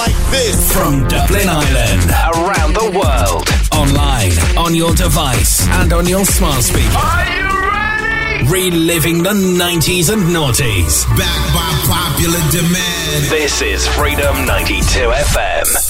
like 0.00 0.16
this. 0.30 0.72
From 0.72 1.06
Dublin 1.08 1.46
Ireland, 1.46 2.08
around 2.40 2.72
the 2.72 2.88
world, 3.00 3.44
online, 3.72 4.32
on 4.56 4.74
your 4.74 4.94
device, 4.94 5.66
and 5.80 5.92
on 5.92 6.06
your 6.08 6.24
smart 6.24 6.62
speaker. 6.62 6.96
Are 6.96 7.26
you 7.36 7.48
ready? 7.70 8.48
Reliving 8.48 9.22
the 9.22 9.34
90s 9.34 10.10
and 10.10 10.22
noughties. 10.34 11.04
Backed 11.18 11.52
by 11.52 11.70
popular 11.92 12.40
demand. 12.50 13.24
This 13.28 13.60
is 13.60 13.86
Freedom 13.88 14.46
92 14.46 15.12
FM. 15.34 15.89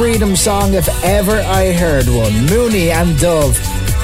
Freedom 0.00 0.34
song 0.34 0.74
if 0.74 0.88
ever 1.04 1.36
I 1.40 1.72
heard 1.72 2.08
one. 2.08 2.46
Moony 2.46 2.90
and 2.90 3.18
Dove, 3.18 3.58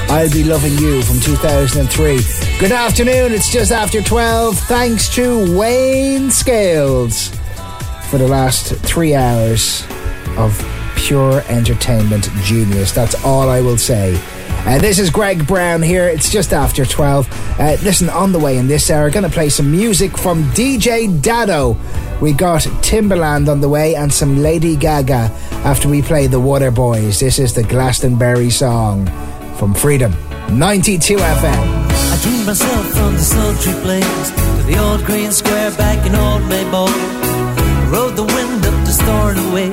I'll 0.09 0.31
Be 0.31 0.43
Loving 0.43 0.77
You 0.77 1.01
from 1.01 1.19
2003. 1.19 2.19
Good 2.59 2.71
afternoon, 2.71 3.33
it's 3.33 3.51
just 3.51 3.71
after 3.71 4.01
12. 4.01 4.57
Thanks 4.59 5.09
to 5.15 5.57
Wayne 5.57 6.29
Scales 6.29 7.29
for 8.09 8.19
the 8.19 8.27
last 8.27 8.75
three 8.75 9.15
hours 9.15 9.83
of 10.37 10.55
pure 10.95 11.41
entertainment 11.47 12.29
genius. 12.43 12.91
That's 12.91 13.15
all 13.25 13.49
I 13.49 13.59
will 13.59 13.77
say. 13.77 14.21
Uh, 14.67 14.77
this 14.79 14.99
is 14.99 15.09
Greg 15.09 15.47
Brown 15.47 15.81
here. 15.81 16.09
It's 16.09 16.29
just 16.29 16.51
after 16.51 16.83
12. 16.85 17.29
Uh, 17.57 17.77
listen, 17.83 18.09
on 18.09 18.33
the 18.33 18.39
way 18.39 18.57
in 18.57 18.67
this 18.67 18.91
hour, 18.91 19.09
going 19.09 19.23
to 19.23 19.29
play 19.29 19.47
some 19.47 19.71
music 19.71 20.17
from 20.17 20.43
DJ 20.51 21.21
Dado. 21.21 21.77
We 22.19 22.33
got 22.33 22.63
Timbaland 22.83 23.47
on 23.47 23.61
the 23.61 23.69
way 23.69 23.95
and 23.95 24.13
some 24.13 24.43
Lady 24.43 24.75
Gaga 24.75 25.31
after 25.63 25.87
we 25.87 26.01
play 26.01 26.27
the 26.27 26.41
Waterboys. 26.41 27.21
This 27.21 27.39
is 27.39 27.53
the 27.53 27.63
Glastonbury 27.63 28.49
song 28.49 29.05
from 29.55 29.73
Freedom 29.73 30.11
92 30.51 31.15
FM. 31.15 31.87
I 32.11 32.19
dreamed 32.21 32.45
myself 32.45 32.87
from 32.87 33.13
the 33.13 33.23
sultry 33.23 33.71
plains 33.83 34.31
to 34.31 34.63
the 34.63 34.77
old 34.79 35.05
green 35.05 35.31
square 35.31 35.71
back 35.77 36.05
in 36.05 36.13
old 36.13 36.41
Maybole. 36.41 36.91
Rode 37.89 38.17
the 38.17 38.25
wind 38.25 38.65
up 38.65 38.85
to 38.85 38.91
Stornoway, 38.91 39.69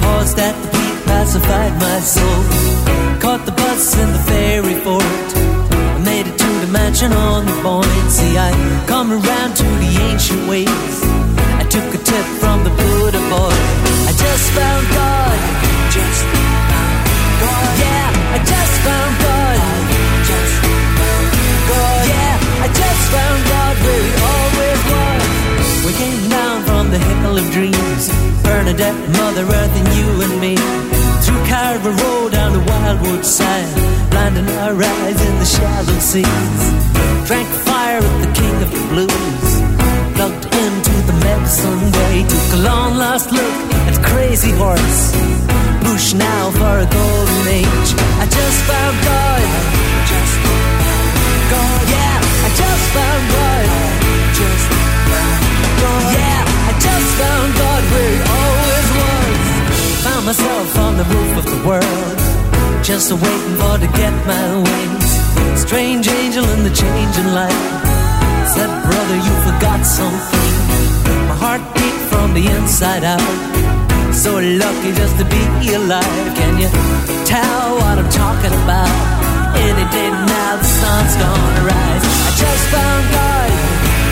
paused 0.00 0.40
at 0.40 0.60
the 0.62 0.68
peak, 0.76 1.04
pacified 1.06 1.78
my 1.78 2.00
soul. 2.00 2.66
Caught 3.20 3.46
the 3.46 3.65
house 3.76 3.96
in 3.98 4.12
the 4.12 4.18
fairy 4.30 4.74
fort. 4.84 5.28
I 5.96 5.98
made 6.04 6.26
it 6.26 6.38
to 6.38 6.50
the 6.64 6.70
mansion 6.72 7.12
on 7.12 7.44
the 7.46 7.56
point. 7.62 8.10
See, 8.10 8.38
I 8.38 8.50
come 8.86 9.12
around 9.12 9.56
to 9.56 9.64
the 9.64 9.90
ancient 10.10 10.48
ways. 10.48 10.96
I 11.60 11.64
took 11.68 11.88
a 11.94 12.00
tip 12.10 12.26
from 12.40 12.64
the 12.64 12.70
Buddha 12.70 13.20
boy. 13.32 13.56
I 14.08 14.12
just 14.24 14.46
found 14.56 14.84
God. 15.00 15.38
Just 15.96 16.22
found 16.32 16.60
God. 17.44 17.72
Yeah, 17.84 18.08
I 18.36 18.38
just 18.52 18.74
found 18.86 19.12
God. 19.26 19.56
Just 20.30 20.54
found 20.98 21.26
God. 21.70 22.02
Yeah, 22.12 22.64
I 22.64 22.68
just 22.82 23.04
found 23.14 23.40
God 23.52 23.74
where 23.84 24.02
He 24.06 24.12
always 24.32 24.80
was. 24.92 25.24
We 25.86 25.92
came 26.02 26.22
down 26.30 26.56
from 26.68 26.84
the 26.94 27.00
hill 27.08 27.36
of 27.40 27.46
dreams, 27.56 28.04
Bernadette, 28.42 29.00
Mother 29.20 29.44
Earth, 29.44 29.74
and 29.80 29.88
you 29.98 30.08
and 30.24 30.34
me 30.40 30.95
wildwood 32.86 33.24
side, 33.24 33.74
blinding 34.10 34.48
our 34.62 34.74
eyes 34.74 35.18
in 35.28 35.34
the 35.38 35.44
shallow 35.44 35.98
seas. 35.98 36.62
Drank 37.26 37.48
fire 37.66 37.98
at 37.98 38.16
the 38.24 38.32
king 38.40 38.56
of 38.62 38.70
the 38.70 38.82
blues, 38.92 39.50
plugged 40.14 40.46
into 40.62 40.94
the 41.10 41.16
medicine 41.26 41.82
way. 41.96 42.24
Took 42.28 42.48
a 42.58 42.62
long 42.62 42.96
last 42.96 43.32
look 43.32 43.56
at 43.88 43.96
Crazy 44.04 44.52
Horse, 44.52 45.02
push 45.82 46.14
now 46.14 46.50
for 46.50 46.74
a 46.84 46.88
golden 46.98 47.42
age. 47.48 47.90
I 48.22 48.26
just 48.38 48.60
found 48.70 48.96
God, 49.10 49.42
just 50.12 50.36
God, 51.52 51.82
yeah. 51.96 52.18
I 52.46 52.50
just 52.62 52.86
found 52.96 53.22
God, 53.36 53.66
just 54.40 54.66
God, 55.82 56.04
yeah. 56.18 56.70
I 56.70 56.72
just 56.86 57.10
found 57.20 57.48
God 57.62 57.82
always 57.90 58.56
was. 58.56 58.65
Myself 60.26 60.76
on 60.78 60.96
the 60.96 61.04
roof 61.04 61.36
of 61.38 61.46
the 61.46 61.60
world, 61.62 62.18
just 62.82 63.12
waiting 63.12 63.56
for 63.62 63.78
to 63.78 63.86
get 63.94 64.10
my 64.26 64.58
wings. 64.58 65.10
Strange 65.54 66.08
angel 66.08 66.42
in 66.50 66.64
the 66.64 66.74
changing 66.74 67.30
light 67.30 67.54
said, 68.50 68.66
Brother, 68.66 69.18
you 69.22 69.34
forgot 69.46 69.86
something. 69.86 70.50
My 71.30 71.36
heart 71.38 71.62
beat 71.78 71.98
from 72.10 72.34
the 72.34 72.42
inside 72.42 73.04
out. 73.04 73.22
So 74.12 74.42
lucky 74.42 74.90
just 74.98 75.16
to 75.22 75.24
be 75.30 75.74
alive. 75.78 76.26
Can 76.34 76.58
you 76.58 76.70
tell 77.22 77.78
what 77.78 77.94
I'm 77.94 78.10
talking 78.10 78.54
about? 78.66 78.90
Any 79.54 79.86
day 79.94 80.10
now 80.10 80.56
the 80.58 80.66
sun's 80.66 81.14
gonna 81.22 81.70
rise. 81.70 82.02
I 82.02 82.30
just 82.34 82.64
found 82.74 83.04
God. 83.14 83.50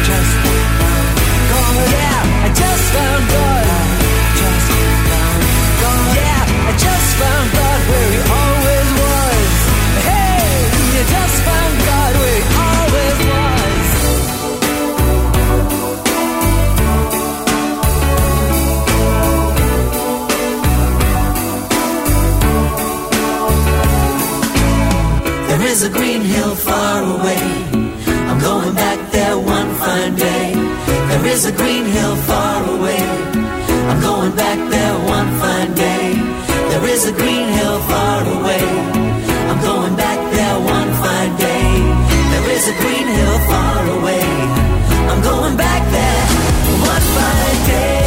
Just 0.06 0.32
found 0.46 0.70
God. 0.78 1.90
Yeah, 1.90 2.46
I 2.46 2.48
just 2.54 2.84
found 2.94 3.24
God. 3.34 3.83
Is 31.34 31.46
a 31.46 31.52
green 31.52 31.84
hill 31.84 32.16
far 32.30 32.62
away. 32.76 33.00
I'm 33.90 34.00
going 34.00 34.36
back 34.36 34.70
there 34.70 34.96
one 34.98 35.28
fine 35.40 35.74
day. 35.74 36.33
There 36.74 36.88
is 36.88 37.06
a 37.06 37.12
green 37.12 37.48
hill 37.56 37.78
far 37.82 38.20
away. 38.36 38.64
I'm 39.48 39.60
going 39.62 39.94
back 39.94 40.18
there 40.34 40.56
one 40.58 40.90
fine 41.02 41.36
day. 41.36 41.66
There 42.32 42.50
is 42.50 42.64
a 42.66 42.74
green 42.82 43.06
hill 43.16 43.38
far 43.50 43.80
away. 43.98 44.24
I'm 45.10 45.22
going 45.22 45.56
back 45.56 45.82
there 45.92 46.26
one 46.90 47.04
fine 47.16 47.66
day. 47.68 48.03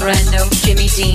Brando, 0.00 0.48
Jimmy 0.64 0.88
Dean, 0.96 1.12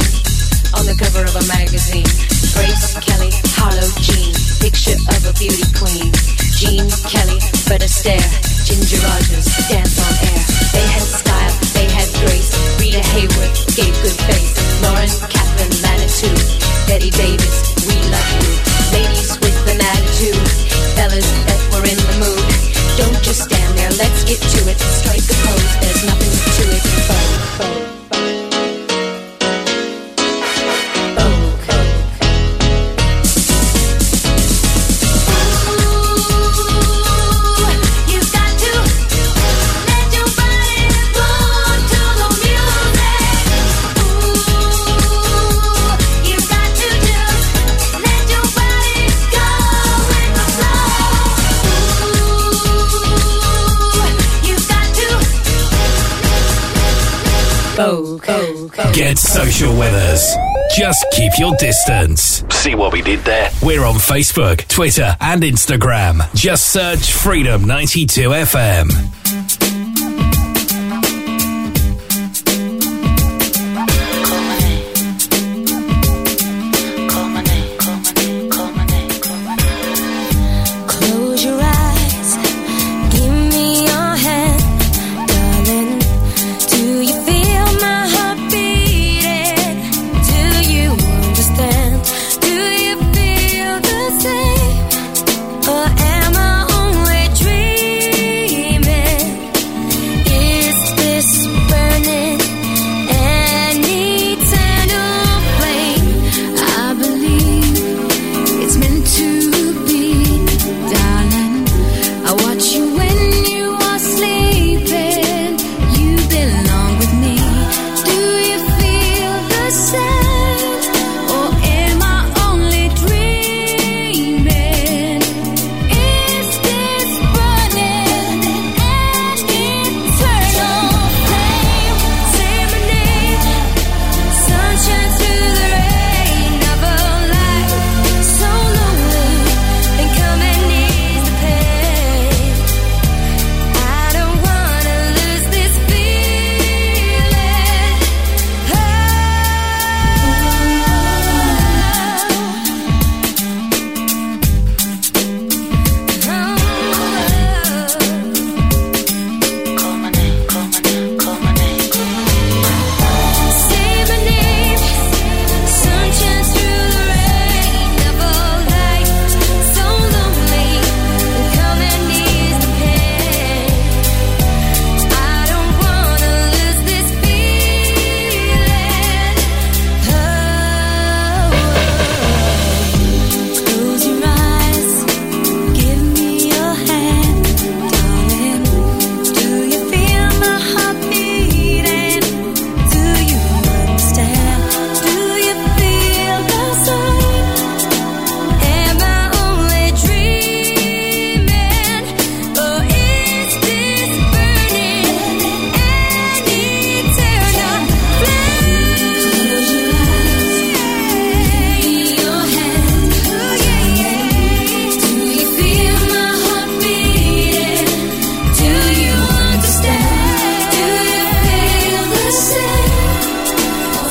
on 0.77 0.85
the 0.85 0.93
cover 0.93 1.25
of 1.25 1.33
a 1.33 1.45
magazine. 1.49 2.05
Grace 2.53 2.93
Kelly, 3.01 3.33
Harlow 3.57 3.89
Jean, 4.05 4.29
picture 4.61 4.93
of 5.09 5.25
a 5.25 5.33
beauty 5.41 5.65
queen. 5.73 6.13
Gene 6.53 6.85
Kelly, 7.09 7.41
Fred 7.65 7.81
Astaire, 7.81 8.21
Ginger 8.61 9.01
Rogers, 9.01 9.49
dance 9.65 9.97
on 9.97 10.13
air. 10.29 10.41
They 10.69 10.85
had 10.85 11.01
style, 11.01 11.55
they 11.73 11.89
had 11.89 12.05
grace. 12.21 12.53
Rita 12.77 13.01
Hayworth 13.01 13.57
gave 13.73 13.89
good 14.05 14.19
face. 14.29 14.53
Lauren 14.85 15.09
Catherine 15.33 15.73
Manitou, 15.81 16.29
Bette 16.85 17.09
Davis, 17.09 17.73
we 17.89 17.97
love 18.13 18.29
you. 18.37 18.45
Ladies 18.93 19.33
with 19.41 19.57
an 19.65 19.81
attitude, 19.81 20.45
fellas 20.93 21.25
that 21.49 21.61
were 21.73 21.85
in 21.89 21.97
the 21.97 22.15
mood. 22.21 22.45
Don't 23.01 23.17
just 23.25 23.49
stand 23.49 23.73
there, 23.81 23.89
let's 23.97 24.21
get 24.29 24.37
to 24.37 24.61
it. 24.69 24.77
Strike 24.77 25.34
Get 59.05 59.19
social 59.19 59.77
with 59.77 59.93
us. 59.93 60.35
Just 60.75 61.05
keep 61.11 61.31
your 61.37 61.55
distance. 61.57 62.43
See 62.49 62.73
what 62.73 62.91
we 62.91 63.03
did 63.03 63.19
there? 63.19 63.51
We're 63.61 63.85
on 63.85 63.93
Facebook, 63.97 64.67
Twitter, 64.67 65.15
and 65.21 65.43
Instagram. 65.43 66.27
Just 66.33 66.71
search 66.71 67.11
Freedom 67.11 67.65
92 67.65 68.29
FM. 68.29 69.14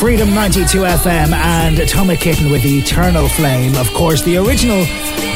Freedom 0.04 0.34
92 0.34 0.80
FM 0.80 1.32
and 1.32 1.78
Atomic 1.78 2.20
Kitten 2.20 2.50
with 2.50 2.62
the 2.62 2.78
Eternal 2.78 3.26
Flame. 3.26 3.74
Of 3.76 3.90
course, 3.94 4.22
the 4.22 4.36
original 4.36 4.80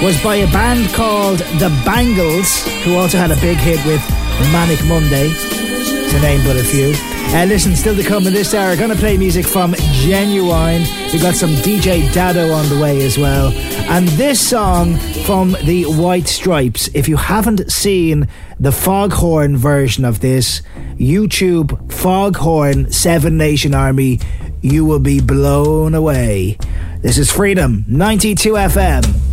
was 0.04 0.22
by 0.22 0.34
a 0.34 0.46
band 0.48 0.92
called 0.92 1.38
The 1.38 1.70
Bangles, 1.86 2.66
who 2.84 2.96
also 2.96 3.16
had 3.16 3.30
a 3.30 3.36
big 3.36 3.56
hit 3.56 3.82
with 3.86 4.06
Manic 4.52 4.84
Monday, 4.84 5.30
to 5.30 6.20
name 6.20 6.44
but 6.44 6.56
a 6.56 6.62
few. 6.62 6.92
Uh, 7.34 7.46
listen, 7.46 7.74
still 7.76 7.96
to 7.96 8.02
come 8.02 8.26
in 8.26 8.34
this 8.34 8.52
hour, 8.52 8.76
gonna 8.76 8.94
play 8.94 9.16
music 9.16 9.46
from 9.46 9.72
Ginuwine. 9.72 11.12
We've 11.14 11.22
got 11.22 11.34
some 11.34 11.50
DJ 11.50 12.12
Dado 12.12 12.52
on 12.52 12.68
the 12.68 12.78
way 12.78 13.02
as 13.06 13.16
well. 13.16 13.50
And 13.88 14.06
this 14.08 14.38
song 14.38 14.98
from 15.24 15.52
the 15.64 15.84
White 15.84 16.28
Stripes. 16.28 16.90
If 16.92 17.08
you 17.08 17.16
haven't 17.16 17.72
seen 17.72 18.28
the 18.60 18.72
Foghorn 18.72 19.56
version 19.56 20.04
of 20.04 20.20
this, 20.20 20.60
YouTube 20.98 21.90
Foghorn 21.90 22.92
Seven 22.92 23.38
Nation 23.38 23.74
Army, 23.74 24.20
you 24.62 24.84
will 24.84 24.98
be 24.98 25.20
blown 25.20 25.94
away. 25.94 26.58
This 27.02 27.18
is 27.18 27.30
Freedom 27.30 27.84
92 27.88 28.52
FM. 28.52 29.27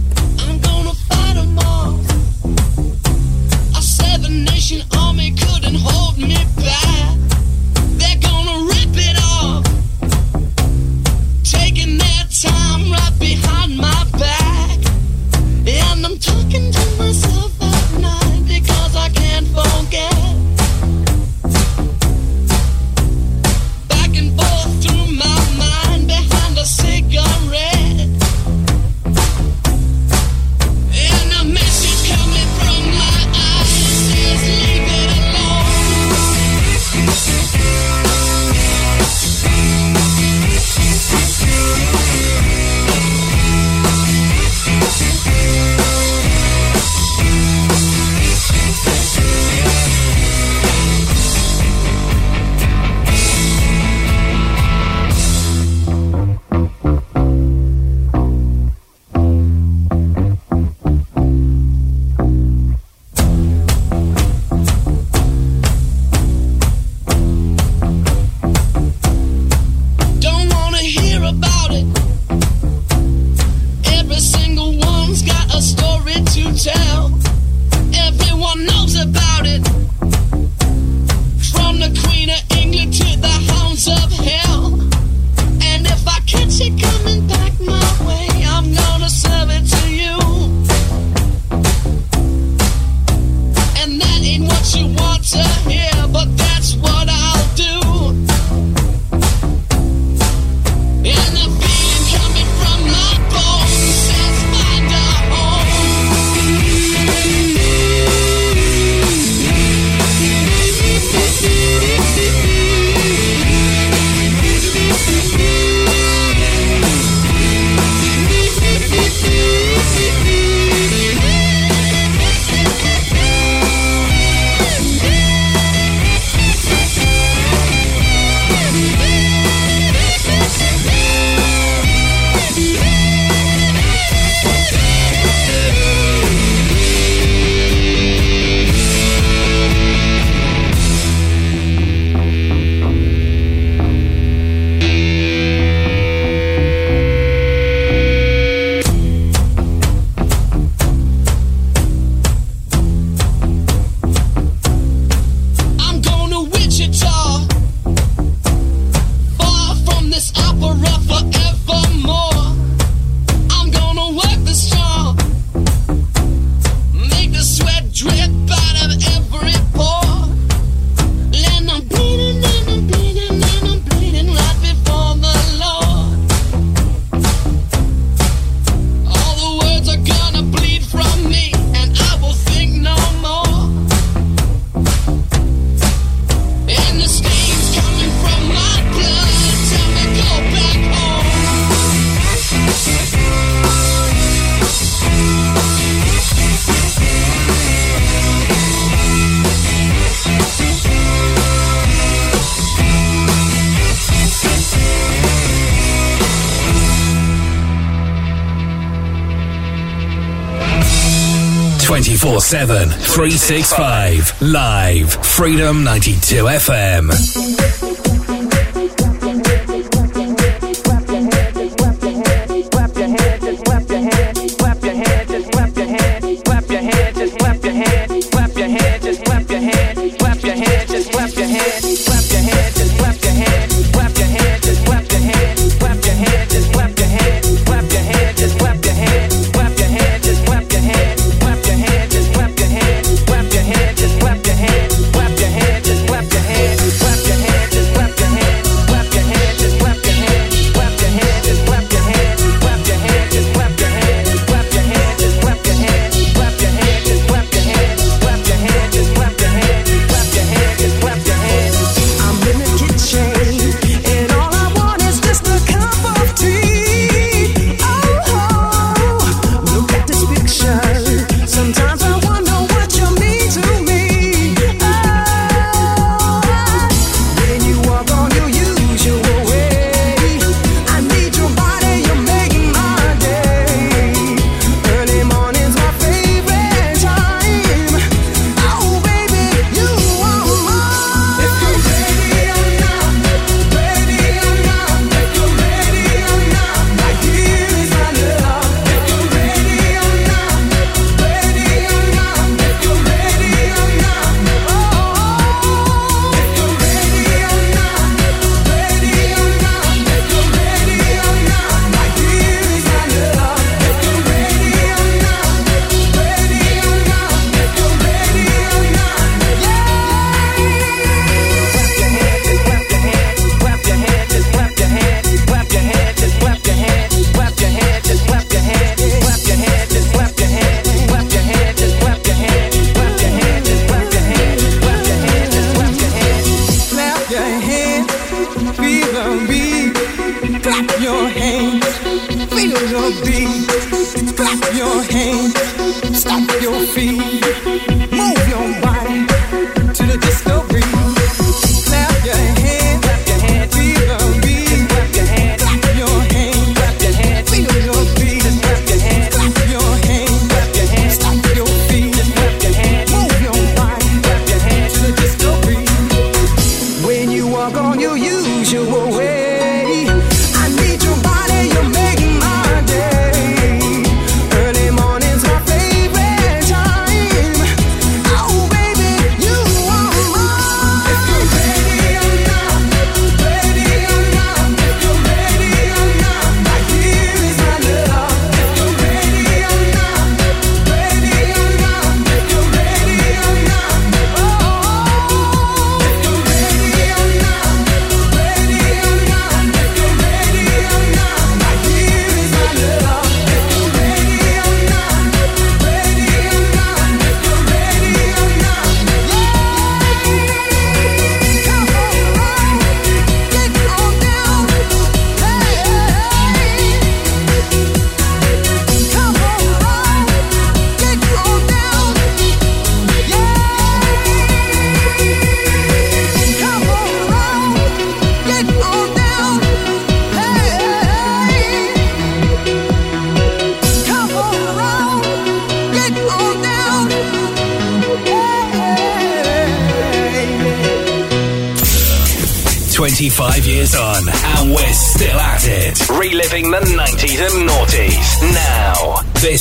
347 212.25 212.89
365. 212.89 214.41
Live. 214.41 215.13
Freedom 215.21 215.83
92 215.83 216.47
FM. 216.47 217.84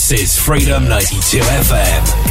This 0.06 0.20
is 0.20 0.36
Freedom 0.36 0.86
92 0.86 1.38
FM. 1.38 2.23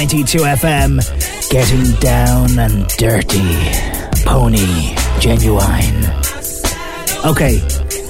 92 0.00 0.38
FM. 0.38 1.50
Getting 1.50 2.00
down 2.00 2.58
and 2.58 2.88
dirty. 2.96 3.36
Pony. 4.24 4.94
Ginuwine. 5.20 6.06
Okay. 7.26 7.60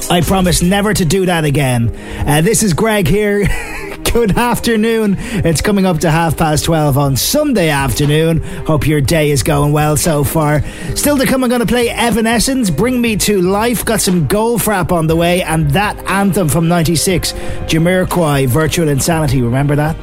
I 0.09 0.20
promise 0.20 0.62
never 0.62 0.94
to 0.94 1.05
do 1.05 1.26
that 1.26 1.44
again. 1.44 1.92
Uh, 2.29 2.42
this 2.42 2.62
is 2.62 2.74
Greg 2.74 3.09
here. 3.09 3.44
Good 4.12 4.38
afternoon. 4.38 5.16
It's 5.18 5.61
coming 5.61 5.85
up 5.85 5.98
to 5.98 6.12
half 6.12 6.37
past 6.37 6.64
12 6.64 6.96
on 6.96 7.16
Sunday 7.16 7.70
afternoon. 7.70 8.38
Hope 8.66 8.87
your 8.87 9.00
day 9.00 9.33
is 9.33 9.42
going 9.42 9.72
well 9.72 9.96
so 9.96 10.22
far. 10.22 10.62
Still 10.94 11.18
to 11.18 11.26
come, 11.26 11.42
I'm 11.42 11.48
going 11.50 11.61
to 11.61 11.66
play 11.66 11.88
Evanescence, 11.88 12.70
Bring 12.70 13.00
Me 13.00 13.16
to 13.16 13.40
Life. 13.40 13.85
Got 13.85 14.00
some 14.00 14.29
Goldfrapp 14.29 14.92
on 14.92 15.09
the 15.09 15.16
way, 15.16 15.42
and 15.42 15.70
that 15.72 15.96
anthem 16.09 16.48
from 16.48 16.68
96, 16.68 17.33
Jamiroquai, 17.33 18.46
Virtual 18.46 18.88
Insanity. 18.88 19.42
Remember 19.42 19.74
that? 19.74 19.96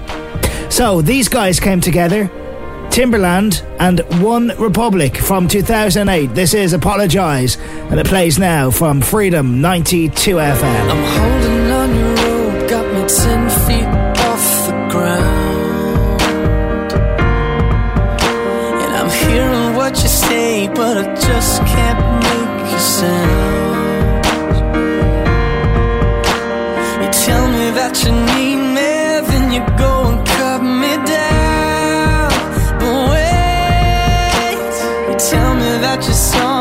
So 0.70 1.02
these 1.02 1.28
guys 1.28 1.60
came 1.60 1.82
together 1.82 2.30
Timbaland 2.90 3.64
and 3.80 4.00
OneRepublic 4.00 5.18
from 5.18 5.48
2008. 5.48 6.34
This 6.34 6.54
is 6.54 6.74
Apologize, 6.74 7.58
and 7.58 8.00
it 8.00 8.08
plays 8.08 8.40
now 8.40 8.72
from 8.72 9.02
Freedom 9.02 9.62
92 9.62 10.36
FM. 10.36 10.90
I'm 10.90 11.04
holding 11.20 11.72
on 11.72 11.96
your 11.96 12.16
rope, 12.16 12.70
got 12.70 12.86
me 12.94 13.02
10 13.08 13.50
feet 13.68 13.88
off 14.26 14.68
the 14.68 14.74
ground. 14.90 16.22
And 18.82 18.96
I'm 18.96 19.12
hearing 19.30 19.76
what 19.76 20.02
you 20.02 20.10
say, 20.10 20.68
but 20.70 20.98
I 20.98 21.14
just 21.16 21.62
can't 21.66 22.00
make 22.24 22.72
you 22.72 22.80
sound. 22.80 24.26
You 27.04 27.10
tell 27.12 27.48
me 27.48 27.70
that 27.72 28.04
you 28.04 28.12
need. 28.12 28.47
that 35.88 36.06
you 36.06 36.14
saw 36.14 36.57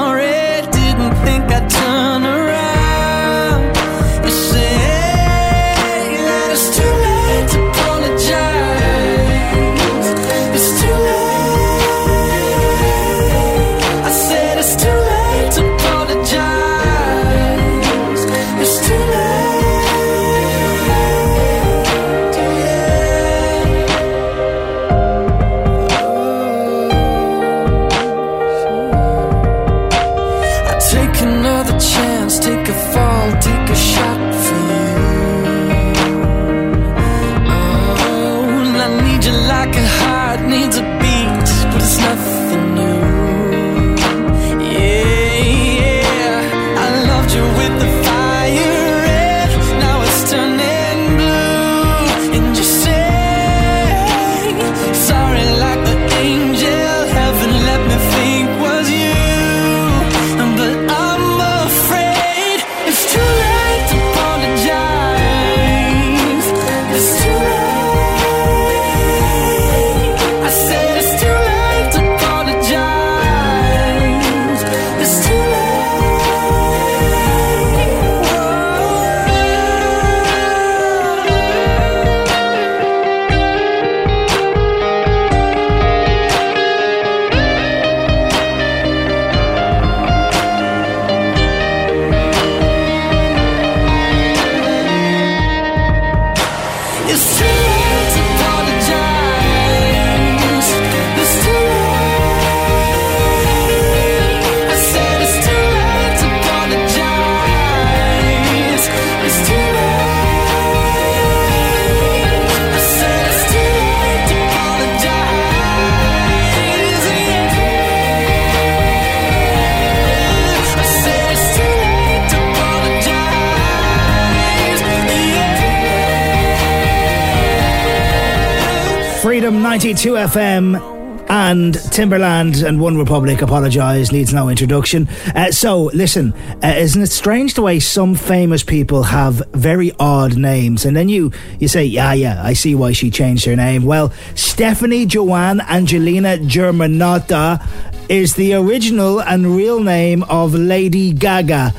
Freedom 129.36 129.60
92 129.60 130.12
FM 130.12 131.26
and 131.28 131.74
Timbaland 131.74 132.66
and 132.66 132.78
OneRepublic 132.78 133.42
apologise 133.42 134.10
needs 134.10 134.32
no 134.32 134.48
introduction. 134.48 135.06
Uh, 135.34 135.52
so 135.52 135.90
listen, 135.92 136.32
uh, 136.64 136.68
isn't 136.68 137.02
it 137.02 137.10
strange 137.10 137.52
the 137.52 137.60
way 137.60 137.78
some 137.78 138.14
famous 138.14 138.62
people 138.62 139.02
have 139.02 139.42
very 139.52 139.92
odd 140.00 140.38
names, 140.38 140.86
and 140.86 140.96
then 140.96 141.10
you 141.10 141.32
you 141.58 141.68
say, 141.68 141.84
yeah, 141.84 142.14
yeah, 142.14 142.42
I 142.42 142.54
see 142.54 142.74
why 142.74 142.92
she 142.92 143.10
changed 143.10 143.44
her 143.44 143.54
name. 143.54 143.84
Well, 143.84 144.10
Stephanie 144.36 145.04
Joanne 145.04 145.60
Angelina 145.60 146.38
Germanotta 146.38 147.62
is 148.08 148.36
the 148.36 148.54
original 148.54 149.20
and 149.20 149.54
real 149.54 149.82
name 149.82 150.22
of 150.30 150.54
Lady 150.54 151.12
Gaga. 151.12 151.74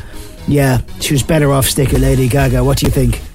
Yeah, 0.48 0.82
she 1.00 1.16
was 1.16 1.24
better 1.24 1.52
off 1.52 1.66
sticking 1.66 2.02
Lady 2.02 2.28
Gaga. 2.28 2.64
What 2.64 2.78
do 2.78 2.86
you 2.86 2.92
think? 2.92 3.27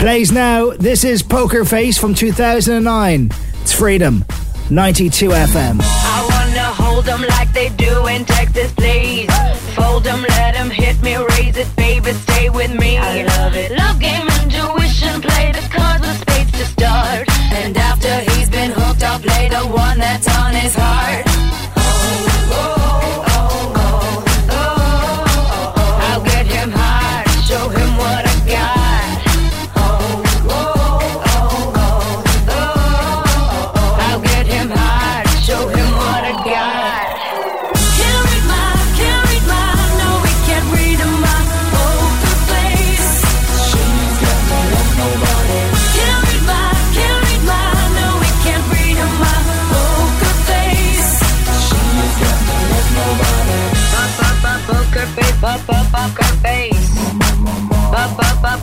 Plays 0.00 0.32
now. 0.32 0.70
This 0.70 1.04
is 1.04 1.22
Poker 1.22 1.62
Face 1.62 1.98
from 1.98 2.14
2009. 2.14 3.30
It's 3.60 3.70
Freedom 3.74 4.24
92 4.70 5.28
FM. 5.28 5.78
I 5.82 6.26
wanna 6.30 6.64
hold 6.72 7.04
them 7.04 7.20
like 7.20 7.52
they 7.52 7.68
do 7.68 8.06
in 8.06 8.24
Texas, 8.24 8.72
please. 8.72 9.28
Fold 9.76 10.04
them, 10.04 10.22
let 10.22 10.54
them 10.54 10.70
hit 10.70 11.02
me, 11.02 11.16
raise 11.16 11.58
it, 11.58 11.68
baby, 11.76 12.12
stay 12.12 12.48
with 12.48 12.72
me. 12.72 12.96
I 12.96 13.24
love 13.24 13.54
it. 13.54 13.72
Love 13.72 14.00
game, 14.00 14.26
intuition, 14.42 15.20
play 15.20 15.52
the 15.52 15.68
cards 15.68 16.00
with 16.00 16.18
spades 16.22 16.52
to 16.52 16.64
start. 16.64 17.28
And 17.52 17.76
after 17.76 18.20
he's 18.32 18.48
been 18.48 18.70
hooked, 18.70 19.02
I'll 19.02 19.20
play 19.20 19.50
the 19.50 19.66
one 19.68 19.98
that's 19.98 20.26
on 20.38 20.54
his 20.54 20.74
heart. 20.74 21.29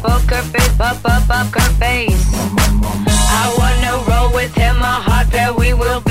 Pop, 0.01 0.21
pop, 0.21 0.21
poker 0.21 0.41
face, 0.51 0.77
pop, 0.77 1.01
pop, 1.01 1.23
poker 1.27 1.69
face. 1.79 2.25
I 3.29 3.53
wanna 3.57 4.03
roll 4.09 4.33
with 4.33 4.53
him, 4.53 4.77
a 4.77 5.01
hot 5.07 5.29
pair 5.29 5.53
we 5.53 5.73
will 5.73 6.01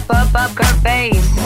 face, 0.00 0.06
pop, 0.06 0.32
pop, 0.32 0.54
poker 0.54 0.64
face. 0.82 1.38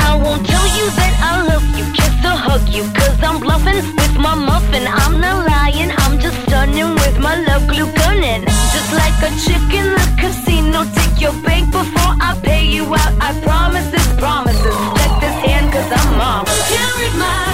I 0.00 0.20
won't 0.22 0.46
tell 0.46 0.66
you 0.76 0.86
that 0.98 1.14
I 1.22 1.42
love 1.46 1.64
you, 1.76 1.84
kiss 1.92 2.24
or 2.24 2.36
hug 2.36 2.68
you, 2.68 2.82
cause 2.94 3.22
I'm 3.22 3.40
bluffing 3.40 3.76
with 3.76 4.16
my 4.18 4.34
muffin. 4.34 4.86
I'm 4.86 5.20
not 5.20 5.46
lying, 5.46 5.90
I'm 5.98 6.18
just 6.18 6.40
stunning 6.42 6.94
with 6.94 7.18
my 7.18 7.36
love 7.42 7.66
glue 7.68 7.90
gunning. 7.94 8.44
Just 8.44 8.92
like 8.92 9.16
a 9.22 9.30
chick 9.44 9.74
in 9.74 9.94
the 9.94 10.06
casino, 10.18 10.84
take 10.94 11.20
your 11.20 11.32
bank 11.42 11.72
before 11.72 12.14
I 12.20 12.38
pay 12.42 12.64
you 12.64 12.84
out. 12.84 13.12
I 13.20 13.38
promise 13.42 13.90
this 13.90 14.06
promises. 14.18 14.76
Check 14.96 15.20
this 15.20 15.36
hand, 15.46 15.72
cause 15.72 15.90
I'm 15.92 16.16
marvelous. 16.16 16.58
Read 16.98 17.14
my, 17.16 17.47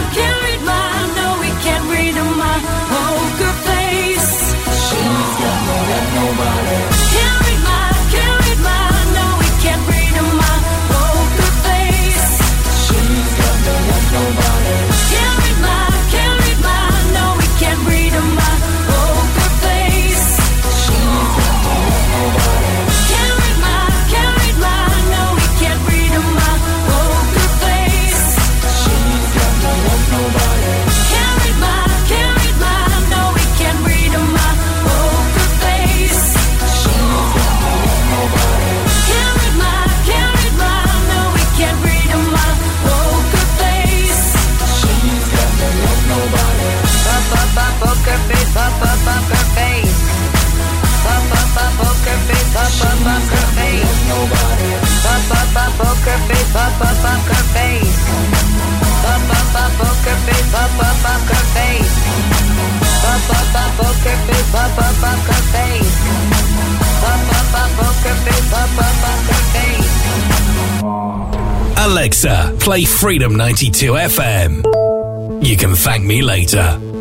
Alexa, 71.85 72.57
play 72.61 72.85
Freedom 72.85 73.37
92 73.37 73.93
FM. 73.93 75.45
You 75.45 75.57
can 75.57 75.75
thank 75.75 76.05
me 76.05 76.23
later. 76.23 76.94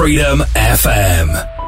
Freedom 0.00 0.40
FM. 0.56 1.59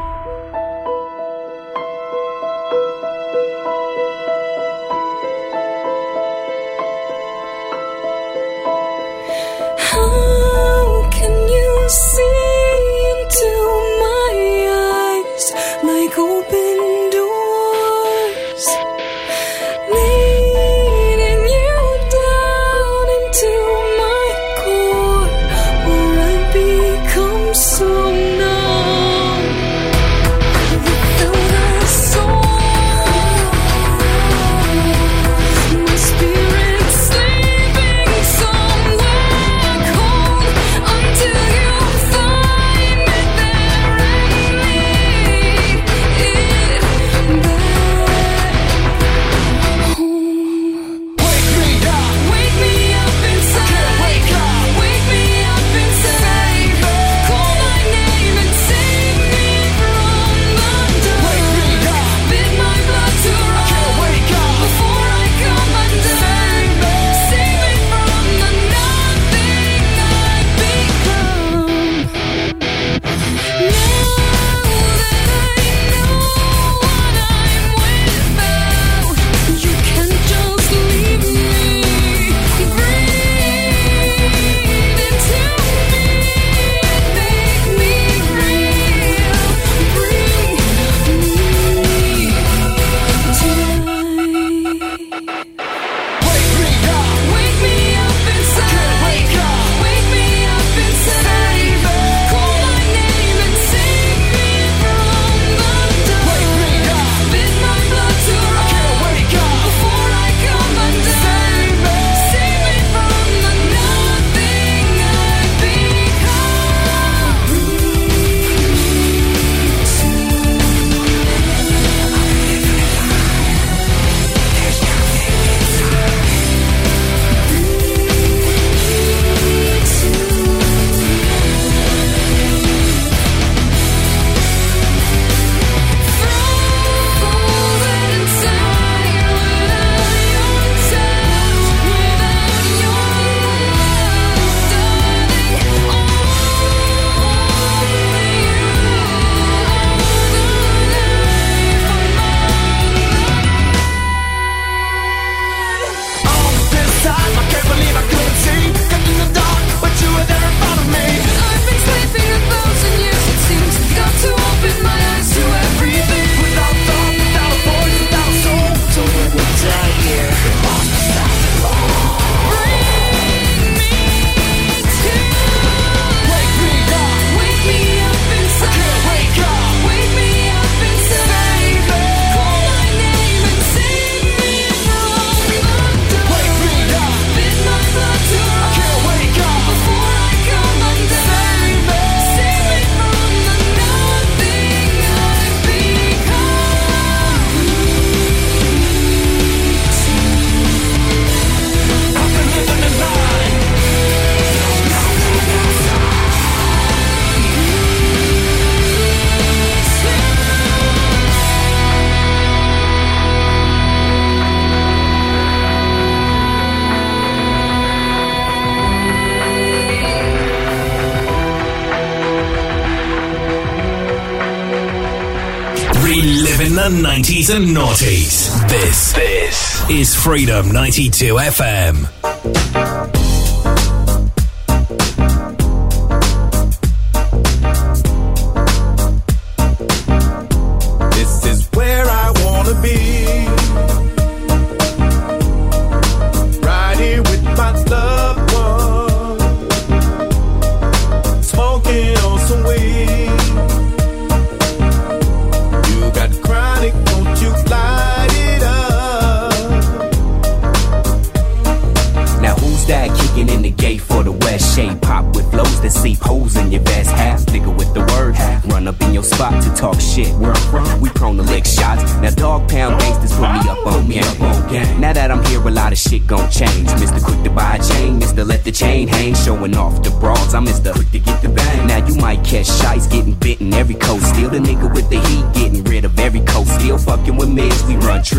We 226.13 226.21
live 226.21 226.61
in 226.61 226.75
the 226.75 227.09
90s 227.09 227.57
and 227.57 227.75
noughties. 227.75 228.69
This, 228.69 229.15
this 229.15 229.89
is 229.89 230.15
Freedom 230.15 230.71
92 230.71 231.37
FM. 231.37 232.22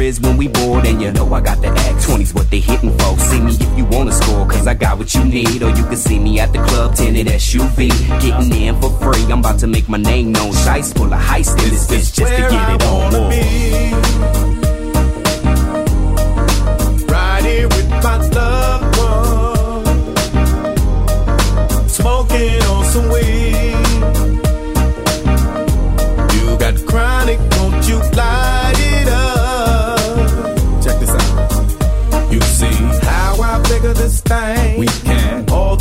Triz 0.03 0.21
when 0.21 0.35
we 0.35 0.49
bored, 0.49 0.85
and 0.85 1.01
you 1.01 1.13
know 1.13 1.33
I 1.33 1.39
got 1.39 1.61
the 1.61 1.69
act. 1.69 2.05
20's 2.05 2.33
what 2.33 2.51
they 2.51 2.59
hitting 2.59 2.91
for. 2.97 3.17
See 3.19 3.39
me 3.39 3.53
if 3.53 3.77
you 3.77 3.85
wanna 3.85 4.11
score, 4.11 4.45
cause 4.45 4.67
I 4.67 4.73
got 4.73 4.97
what 4.97 5.15
you 5.15 5.23
need. 5.23 5.63
Or 5.63 5.69
you 5.69 5.85
can 5.85 5.95
see 5.95 6.19
me 6.19 6.41
at 6.41 6.51
the 6.51 6.59
club, 6.59 6.95
tinted 6.95 7.27
SUV. 7.27 7.87
Getting 8.21 8.53
in 8.53 8.81
for 8.81 8.91
free, 8.99 9.23
I'm 9.31 9.39
about 9.39 9.59
to 9.59 9.67
make 9.67 9.87
my 9.87 9.97
name 9.97 10.33
known. 10.33 10.51
Shites 10.51 10.91
full 10.91 11.13
of 11.13 11.21
heist 11.21 11.57
in 11.63 11.69
this 11.69 11.87
bitch 11.87 12.13
just 12.15 12.17
to 12.17 12.41
get 12.51 12.69
it 12.69 12.83
on. 12.83 14.49
be. 14.49 14.52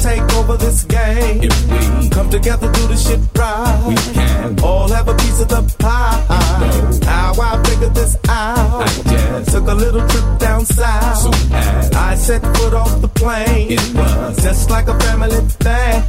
Take 0.03 0.23
over 0.35 0.57
this 0.57 0.83
game 0.85 1.41
if 1.43 2.03
we 2.03 2.09
come 2.09 2.29
together, 2.29 2.71
do 2.73 2.89
the 2.89 2.97
shit 2.97 3.21
right. 3.39 3.85
We 3.87 3.95
can 4.13 4.59
all 4.61 4.89
have 4.89 5.07
a 5.09 5.15
piece 5.15 5.41
of 5.41 5.49
the 5.49 5.63
pie. 5.79 6.19
How 7.07 7.33
I 7.41 7.63
figured 7.63 7.95
this 7.95 8.17
out. 8.29 8.83
I 8.83 8.87
just 9.13 9.53
took 9.53 9.69
a 9.69 9.75
little 9.75 10.07
trip 10.09 10.39
down 10.39 10.65
south. 10.65 11.19
So 11.23 11.31
I 11.97 12.17
set 12.17 12.43
foot 12.57 12.75
off 12.75 13.01
the 13.01 13.09
plane. 13.09 13.73
It 13.73 13.95
was 13.95 14.43
just 14.43 14.71
like 14.71 14.89
a 14.89 14.99
family 15.01 15.41
thing. 15.65 16.03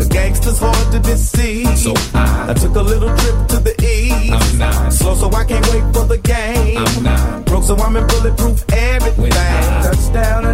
The 0.00 0.08
gangsters 0.10 0.58
hard 0.58 0.92
to 0.92 0.98
deceive. 0.98 1.78
So 1.78 1.94
I, 2.14 2.54
took 2.54 2.74
a 2.74 2.82
little 2.82 3.14
trip 3.16 3.48
to 3.52 3.58
the 3.60 3.74
east. 3.80 4.32
I'm 4.32 4.58
not 4.58 4.92
slow, 4.92 5.14
so 5.14 5.30
I 5.30 5.44
can't 5.44 5.66
wait 5.72 5.86
for 5.94 6.04
the 6.04 6.18
game. 6.18 6.78
I'm 6.78 7.02
not 7.04 7.46
broke, 7.46 7.64
so 7.64 7.76
I'm 7.76 7.96
in 7.96 8.06
bulletproof 8.08 8.64
everything. 8.72 9.30
Touchdown 9.30 10.49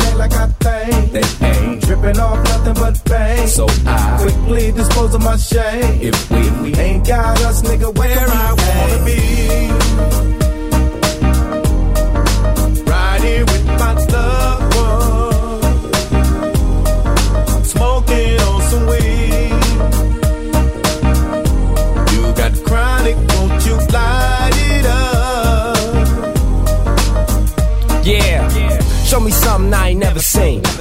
Quickly 4.47 4.71
dispose 4.71 5.13
of 5.13 5.25
my 5.25 5.37
shame. 5.37 6.01
If 6.01 6.31
we, 6.31 6.39
if 6.39 6.61
we 6.61 6.75
ain't 6.77 7.05
got 7.05 7.43
us, 7.43 7.63
nigga, 7.63 7.93
where 7.99 8.17
I 8.17 8.53
wanna 8.53 9.05
be. 9.05 10.36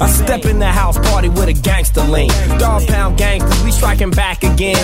I 0.01 0.07
step 0.07 0.45
in 0.45 0.59
the 0.59 0.67
house 0.67 0.97
party 1.09 1.29
with 1.29 1.47
a 1.47 1.53
gangster 1.53 2.03
lean. 2.03 2.29
Dog 2.59 2.85
pound 2.87 3.17
gangsters, 3.17 3.63
we 3.63 3.71
striking 3.71 4.11
back 4.11 4.43
again. 4.43 4.75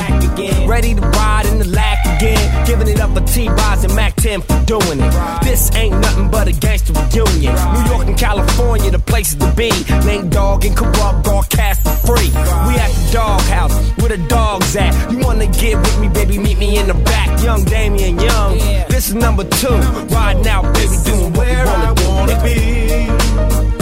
Ready 0.68 0.96
to 0.96 1.02
ride 1.02 1.46
in 1.48 1.60
the 1.60 1.68
lack 1.68 2.00
again. 2.06 2.66
Giving 2.66 2.88
it 2.88 3.00
up 3.02 3.14
for 3.14 3.22
T-Boz 3.22 3.84
and 3.84 3.94
Mack 3.96 4.16
10 4.16 4.42
for 4.42 4.64
doing 4.66 5.00
it. 5.00 5.44
This 5.44 5.74
ain't 5.76 6.00
nothing 6.00 6.30
but 6.32 6.48
a 6.48 6.54
gangster 6.54 6.94
reunion. 6.94 7.54
New 7.74 7.86
York 7.92 8.08
and 8.08 8.18
California, 8.18 8.90
the 8.90 9.00
places 9.00 9.36
to 9.36 9.52
be. 9.54 9.70
Nate 10.06 10.30
Dogg 10.30 10.64
and 10.66 10.78
Kurupt 10.78 11.24
broadcast 11.24 11.82
for 11.84 11.96
free. 12.08 12.30
We 12.68 12.76
at 12.80 12.92
the 12.92 13.10
doghouse, 13.12 13.74
where 14.00 14.10
the 14.16 14.28
dogs 14.28 14.76
at. 14.78 15.12
You 15.12 15.20
wanna 15.20 15.48
get 15.48 15.76
with 15.78 16.00
me, 16.00 16.08
baby? 16.08 16.38
Meet 16.38 16.58
me 16.58 16.78
in 16.78 16.88
the 16.88 16.94
back. 16.94 17.44
Young 17.44 17.66
Damian 17.66 18.18
Young. 18.20 18.58
This 18.88 19.10
is 19.10 19.16
number 19.16 19.44
two. 19.44 19.76
Riding 20.16 20.48
out, 20.48 20.74
baby, 20.74 20.96
doing 21.04 21.34
what 21.34 21.48
we 21.48 21.54
where 21.54 21.68
I 21.68 21.92
wanna 21.92 22.22
wanna 22.32 22.44
be. 22.44 23.81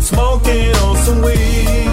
Smoking 0.00 0.74
on 0.76 0.96
some 1.04 1.22
weed. 1.22 1.87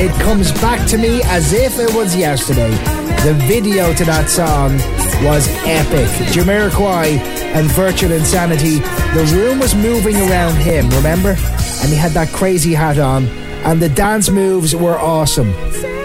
It 0.00 0.12
comes 0.22 0.50
back 0.62 0.88
to 0.88 0.96
me 0.96 1.20
as 1.24 1.52
if 1.52 1.78
it 1.78 1.94
was 1.94 2.16
yesterday. 2.16 2.70
The 3.22 3.34
video 3.46 3.92
to 3.92 4.04
that 4.06 4.30
song 4.30 4.72
was 5.22 5.46
epic. 5.66 6.08
Jamiroquai 6.32 7.18
and 7.54 7.70
Virtual 7.72 8.10
Insanity. 8.10 8.78
The 8.78 9.30
room 9.36 9.58
was 9.58 9.74
moving 9.74 10.16
around 10.16 10.56
him, 10.56 10.88
remember? 10.88 11.36
And 11.82 11.90
he 11.90 11.96
had 11.96 12.12
that 12.12 12.28
crazy 12.28 12.72
hat 12.72 12.98
on, 12.98 13.26
and 13.66 13.78
the 13.78 13.90
dance 13.90 14.30
moves 14.30 14.74
were 14.74 14.98
awesome. 14.98 15.50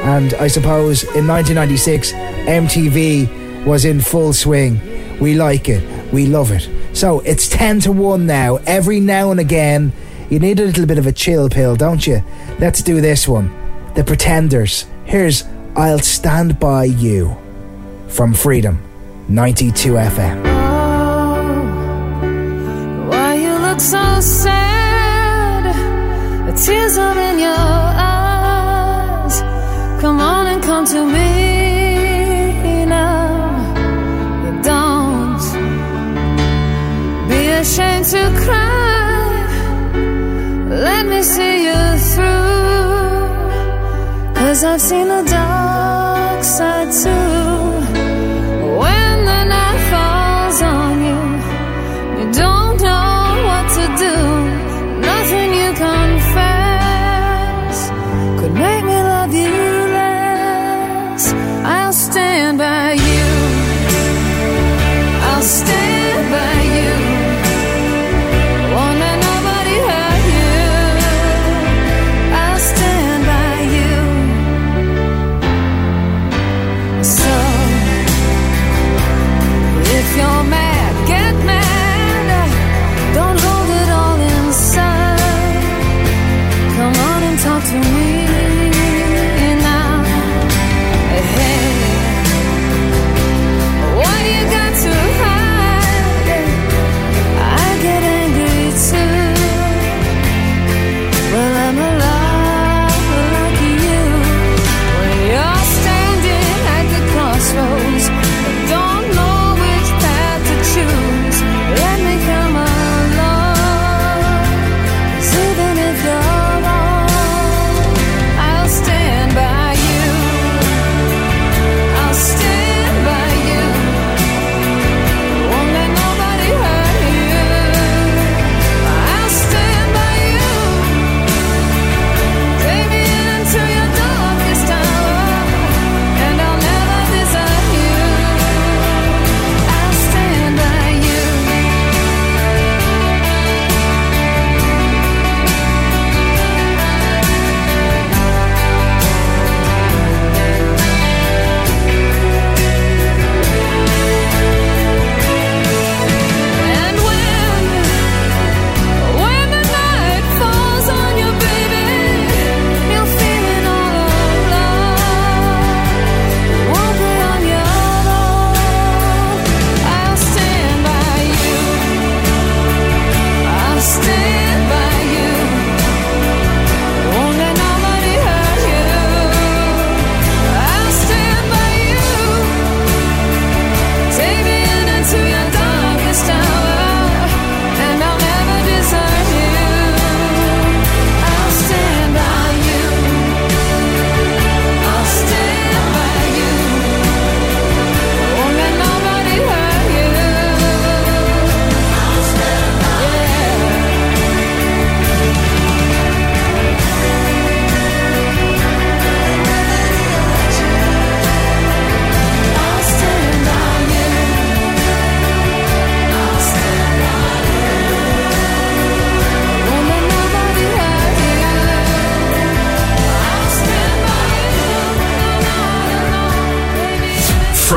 And 0.04 0.34
I 0.34 0.48
suppose 0.48 1.04
in 1.16 1.26
1996, 1.26 2.12
MTV 2.12 3.64
was 3.66 3.86
in 3.86 4.02
full 4.02 4.34
swing. 4.34 4.82
We 5.22 5.36
like 5.36 5.70
it, 5.70 6.14
we 6.14 6.26
love 6.26 6.52
it. 6.52 6.70
So 6.94 7.22
it's 7.22 7.48
10 7.48 7.80
to 7.82 7.94
1 7.94 8.26
now. 8.26 8.58
Every 8.68 9.00
now 9.00 9.32
and 9.32 9.40
again, 9.40 9.94
you 10.30 10.40
need 10.40 10.60
a 10.60 10.66
little 10.66 10.86
bit 10.86 10.98
of 10.98 11.08
a 11.08 11.14
chill 11.14 11.50
pill, 11.50 11.78
don't 11.78 12.06
you? 12.06 12.22
Let's 12.60 12.82
do 12.82 13.00
this 13.00 13.26
one. 13.26 13.65
The 13.96 14.04
Pretenders. 14.04 14.86
Here's 15.06 15.46
I'll 15.74 16.00
Stand 16.00 16.60
By 16.60 16.84
You 16.84 17.38
from 18.10 18.34
Freedom 18.34 18.82
92 19.30 19.94
FM. 19.94 20.44
Oh, 20.46 21.42
why 23.08 23.36
you 23.36 23.54
look 23.58 23.80
so 23.80 24.20
sad? 24.20 25.64
The 26.46 26.54
tears 26.62 26.98
are 26.98 27.18
in 27.18 27.40
your 27.40 27.56
eyes. 27.56 29.42
Come 30.02 30.20
on 30.20 30.48
and 30.48 30.62
come 30.62 30.86
to 30.88 31.06
me 31.06 32.86
now. 32.86 33.56
Don't 34.62 35.40
be 37.30 37.48
ashamed 37.48 38.08
to 38.08 38.30
cry. 38.44 39.46
Let 40.70 41.06
me 41.08 41.24
see 41.24 41.64
you 41.64 41.98
through. 41.98 42.85
Cause 44.56 44.64
I've 44.64 44.80
seen 44.80 45.10
the 45.10 45.22
dark 45.24 46.42
side 46.42 46.90
too. 46.90 47.85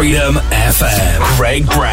Freedom 0.08 0.36
FM. 0.36 1.36
Greg 1.36 1.66
Brown. 1.66 1.87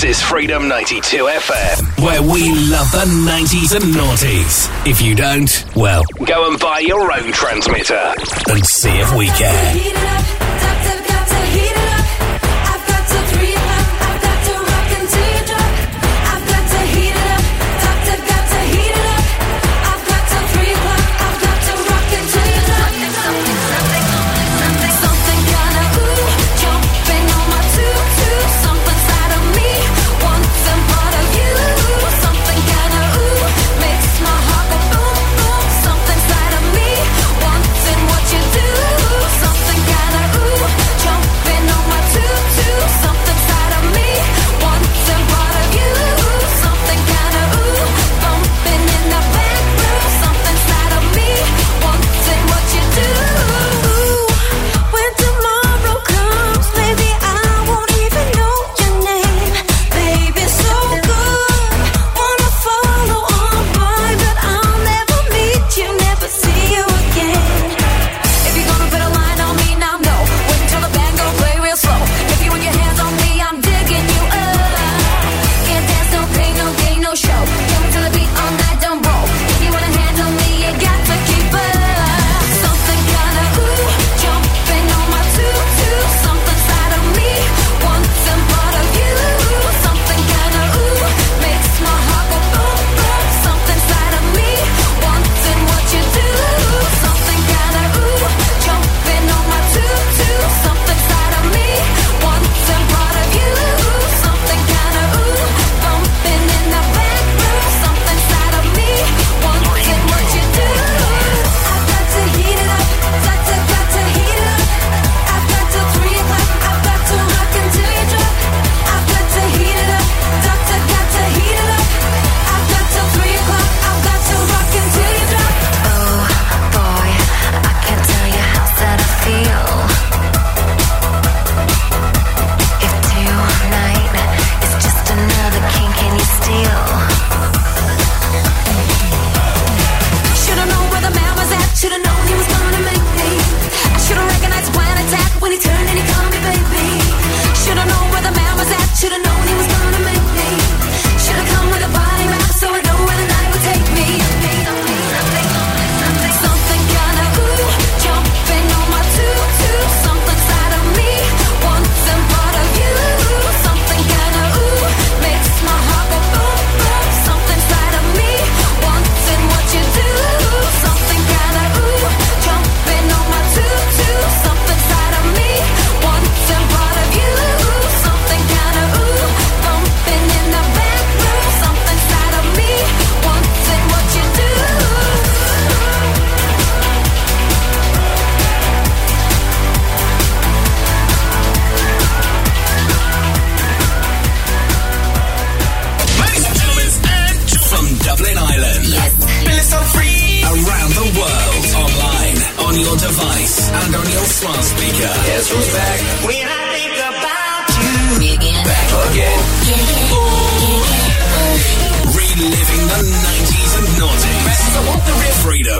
This 0.00 0.18
is 0.18 0.22
Freedom 0.22 0.68
92 0.68 1.24
FM, 1.24 2.04
where 2.04 2.22
we 2.22 2.54
love 2.70 2.88
the 2.92 3.04
90s 3.26 3.74
and 3.74 3.92
noughties. 3.92 4.86
If 4.86 5.02
you 5.02 5.16
don't, 5.16 5.64
well, 5.74 6.04
go 6.24 6.48
and 6.48 6.56
buy 6.60 6.78
your 6.78 7.12
own 7.12 7.32
transmitter 7.32 8.14
and 8.48 8.64
see 8.64 8.92
if 8.92 9.12
we 9.16 9.26
care. 9.26 10.47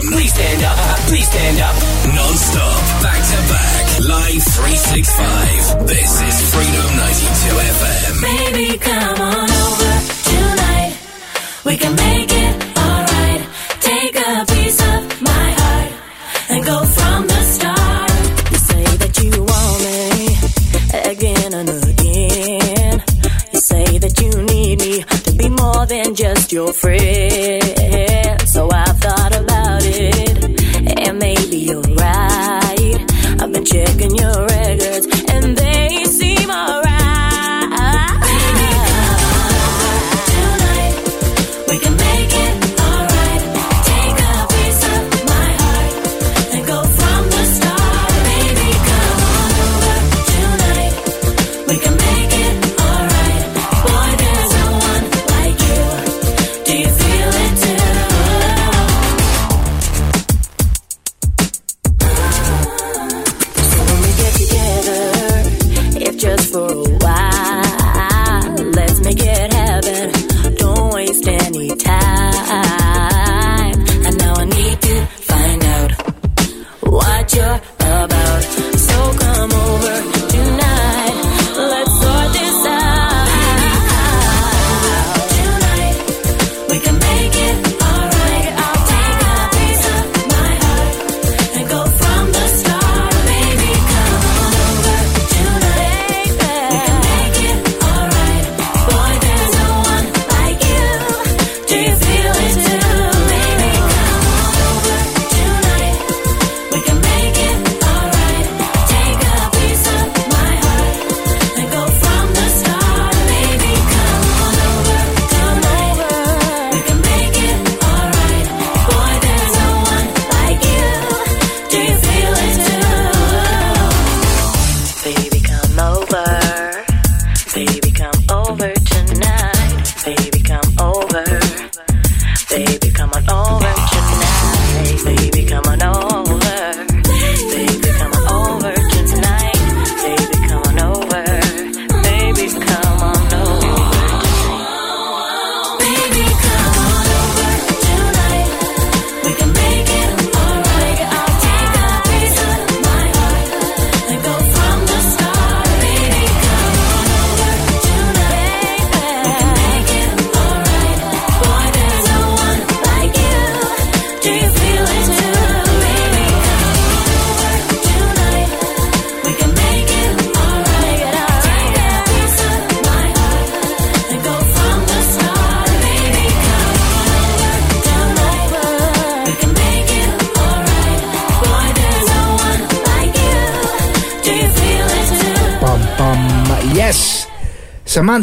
Please 0.01 0.32
stand 0.32 0.62
up. 0.62 0.78
Please 1.09 1.26
stand 1.28 1.59
up. 1.61 1.74
Non-stop. 2.14 3.03
Back 3.03 3.20
to 3.30 3.38
back. 3.51 3.84
Live 4.07 4.42
365. 4.42 5.86
This 5.86 6.12
is 6.22 6.36
Freedom 6.55 6.88
92 6.96 7.55
FM. 7.76 8.14
Baby, 8.22 8.78
come 8.78 9.20
on 9.20 9.51
over 9.51 9.92
tonight. 10.30 10.94
We 11.64 11.76
can 11.76 11.94
make 11.96 12.30
it 12.30 12.55
alright. 12.78 13.42
Take 13.80 14.14
a 14.16 14.46
piece 14.46 14.80
of 14.80 15.22
my 15.22 15.46
heart 15.61 15.92
and 16.51 16.64
go 16.64 16.78
from 16.84 17.26
the 17.26 17.40
start. 17.55 18.11
You 18.53 18.59
say 18.70 18.84
that 19.03 19.14
you 19.22 19.32
want 19.51 19.78
me 19.82 20.01
again 21.11 21.55
and 21.55 21.68
again. 21.90 23.03
You 23.53 23.61
say 23.61 23.99
that 23.99 24.14
you 24.22 24.30
need 24.44 24.78
me 24.78 25.03
to 25.03 25.32
be 25.32 25.49
more 25.49 25.86
than 25.86 26.14
just 26.14 26.53
your 26.53 26.72
friend. 26.72 27.57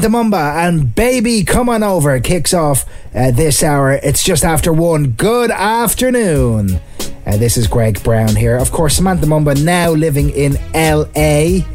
Samantha 0.06 0.38
Mumba 0.38 0.68
and 0.68 0.94
Baby 0.94 1.44
Come 1.44 1.68
On 1.68 1.82
Over 1.82 2.20
kicks 2.20 2.54
off 2.54 2.86
uh, 3.16 3.32
this 3.32 3.64
hour. 3.64 3.94
It's 3.94 4.24
just 4.24 4.44
after 4.44 4.72
one. 4.72 5.10
Good 5.12 5.50
afternoon. 5.50 6.80
Uh, 7.26 7.38
this 7.38 7.58
is 7.58 7.66
Greg 7.66 8.04
Brown 8.04 8.36
here. 8.36 8.56
Of 8.56 8.72
course, 8.72 8.98
Samantha 8.98 9.26
Mumba 9.26 9.60
now 9.64 9.90
living 9.90 10.30
in 10.30 10.60
LA, 10.76 11.66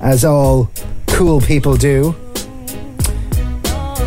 as 0.00 0.24
all 0.24 0.70
cool 1.08 1.40
people 1.40 1.76
do. 1.76 2.14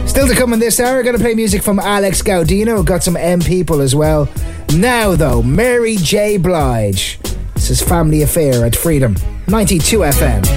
Still 0.05 0.27
to 0.29 0.33
come 0.33 0.53
in 0.53 0.59
this 0.59 0.79
hour, 0.79 1.03
gonna 1.03 1.17
play 1.19 1.35
music 1.35 1.61
from 1.61 1.77
Alex 1.77 2.21
Gaudino. 2.21 2.85
Got 2.85 3.03
some 3.03 3.17
M 3.17 3.41
people 3.41 3.81
as 3.81 3.93
well. 3.93 4.29
Now, 4.77 5.13
though, 5.17 5.43
Mary 5.43 5.97
J. 5.97 6.37
Blige. 6.37 7.19
This 7.55 7.69
is 7.69 7.81
Family 7.81 8.21
Affair 8.21 8.63
at 8.65 8.77
Freedom 8.77 9.17
92 9.49 9.99
FM. 9.99 10.56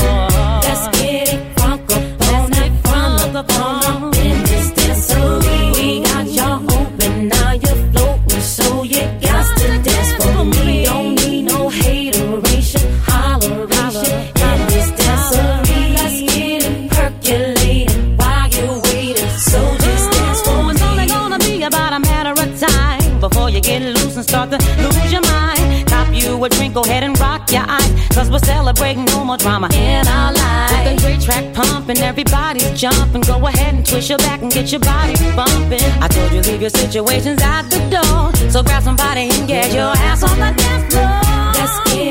Go 26.73 26.81
ahead 26.83 27.03
and 27.03 27.19
rock 27.19 27.51
your 27.51 27.65
eyes, 27.67 27.91
cause 28.13 28.29
we're 28.29 28.39
celebrating 28.39 29.03
no 29.05 29.25
more 29.25 29.35
drama 29.35 29.67
in 29.73 30.07
our 30.07 30.31
lives. 30.31 30.71
With 30.71 30.95
the 30.95 31.01
great 31.05 31.21
track 31.21 31.53
pumping, 31.53 31.97
everybody's 31.97 32.79
jumping. 32.79 33.21
Go 33.23 33.45
ahead 33.45 33.73
and 33.73 33.85
twist 33.85 34.09
your 34.09 34.17
back 34.19 34.41
and 34.41 34.49
get 34.49 34.71
your 34.71 34.79
body 34.79 35.15
bumping. 35.35 35.83
I 36.01 36.07
told 36.07 36.31
you, 36.31 36.41
leave 36.41 36.61
your 36.61 36.69
situations 36.69 37.41
at 37.41 37.63
the 37.63 37.79
door. 37.91 38.49
So 38.49 38.63
grab 38.63 38.83
somebody 38.83 39.29
and 39.29 39.47
get 39.47 39.73
your 39.73 39.91
ass 40.07 40.23
on 40.23 40.39
the 40.39 40.53
dance 40.55 40.93
floor. 40.93 41.21
Let's 41.59 41.93
get 41.93 42.10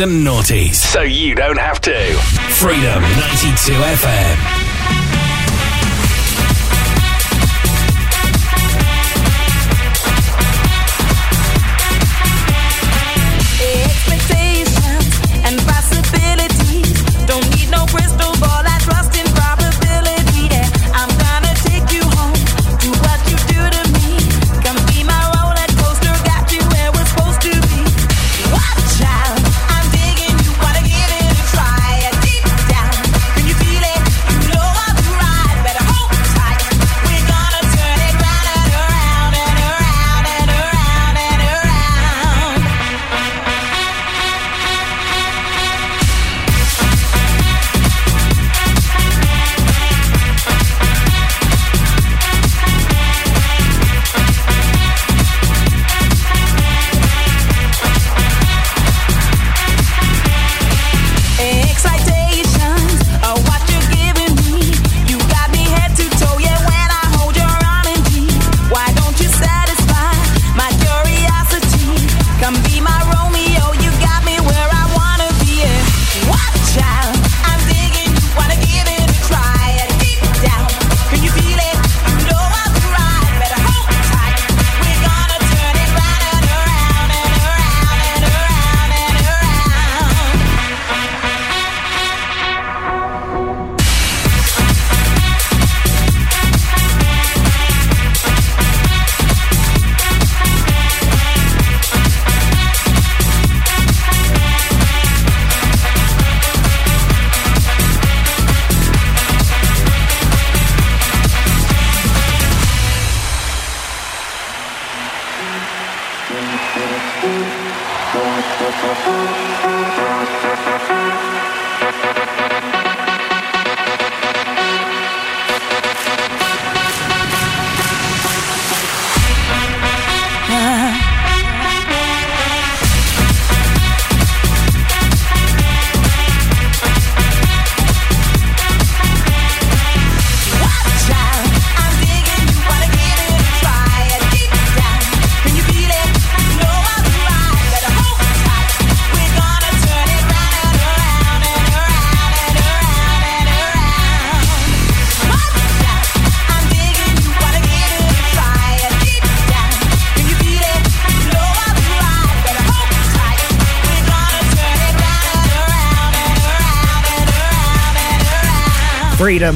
and 0.00 0.26
naughties, 0.26 0.74
So 0.76 1.02
you 1.02 1.34
don't 1.34 1.58
have 1.58 1.80
to. 1.82 1.92
Freedom 2.52 3.02
92 3.02 3.72
FM. 3.72 4.59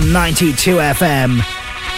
92 0.01 0.77
FM. 0.77 1.41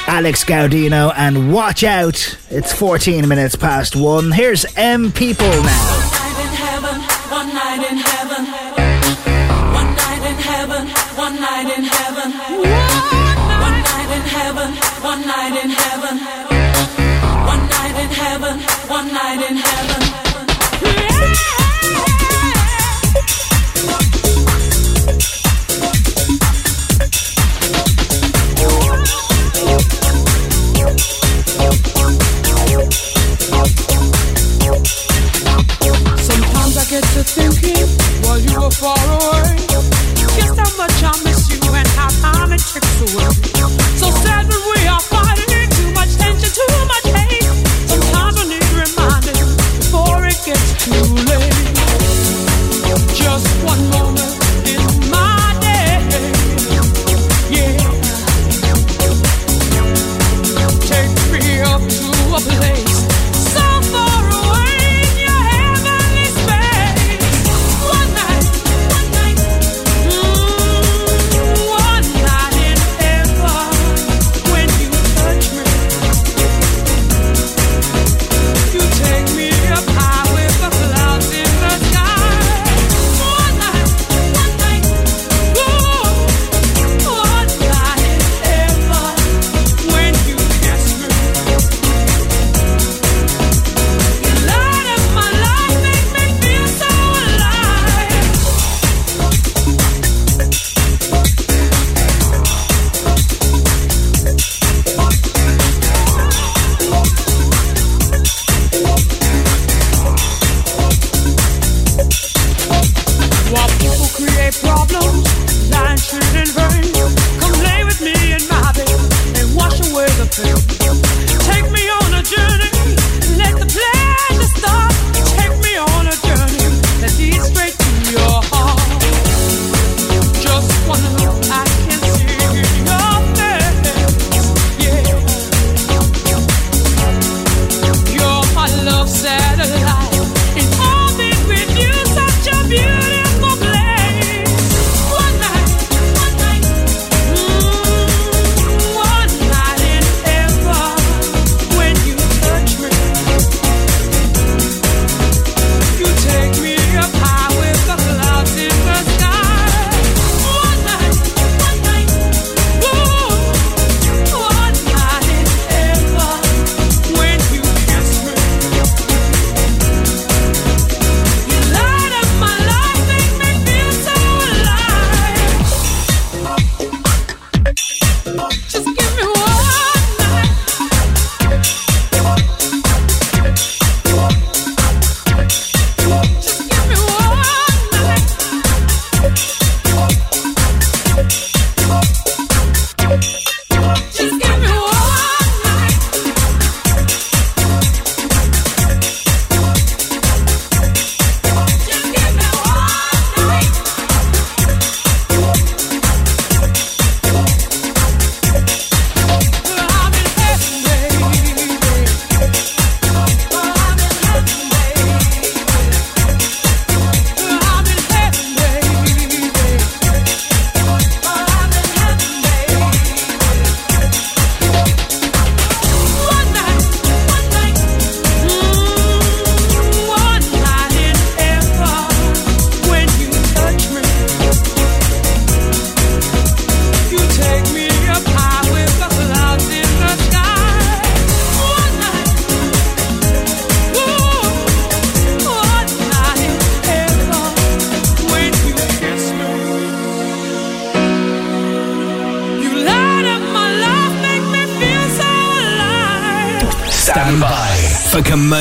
Alex 0.09 0.45
Gaudino 0.45 1.13
and 1.17 1.53
watch 1.53 1.83
out. 1.83 2.39
It's 2.51 2.73
14 2.73 3.29
minutes 3.29 3.57
past 3.57 3.97
one. 3.97 4.31
Here's 4.31 4.65
M 4.77 5.11
People 5.11 5.49
now. 5.49 6.06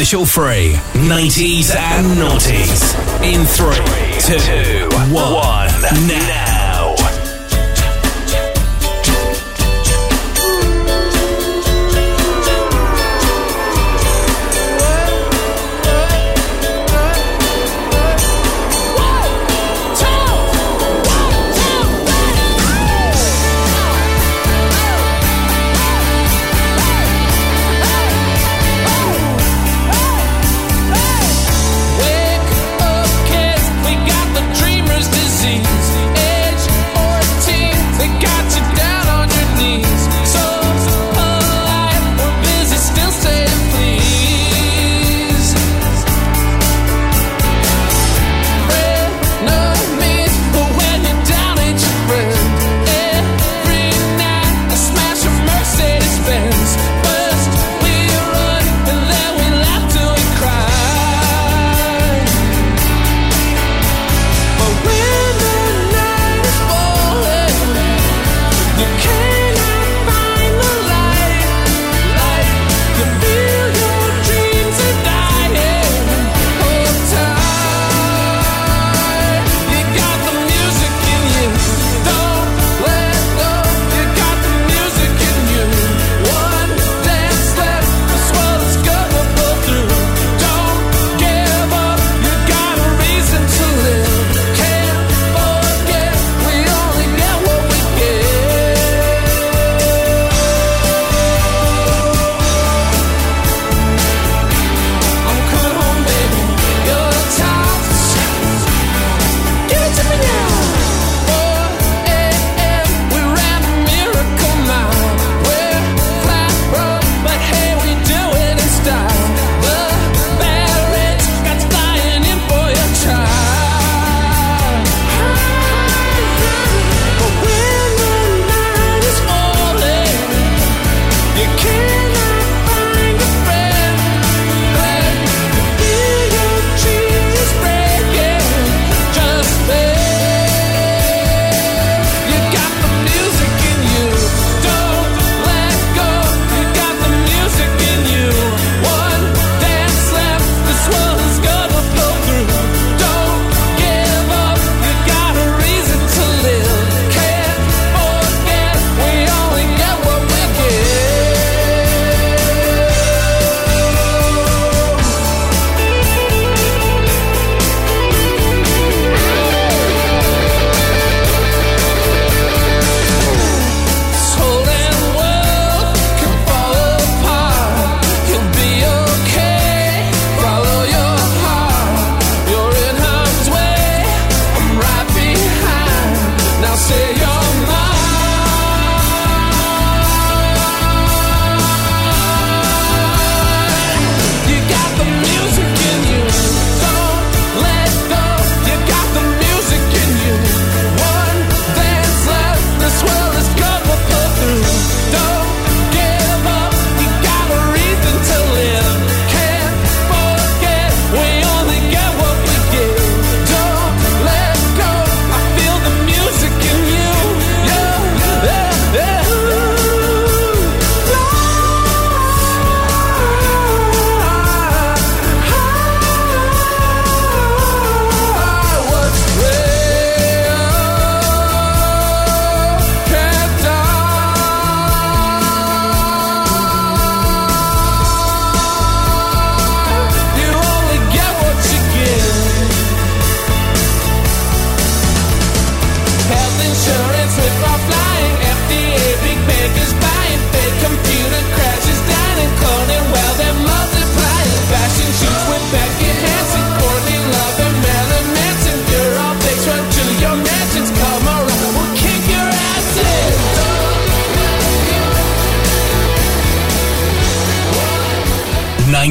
commercial 0.06 0.26
free. 0.26 0.74
90s 0.94 1.76
and 1.76 2.06
noughties. 2.20 2.94
In 3.24 3.44
three, 3.44 3.74
two, 4.22 4.65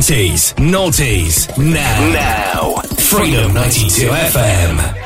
90s, 0.05 0.53
noughties, 0.57 1.49
now. 1.57 2.13
Now. 2.13 2.75
Freedom 2.99 3.55
92 3.55 4.09
FM. 4.09 5.04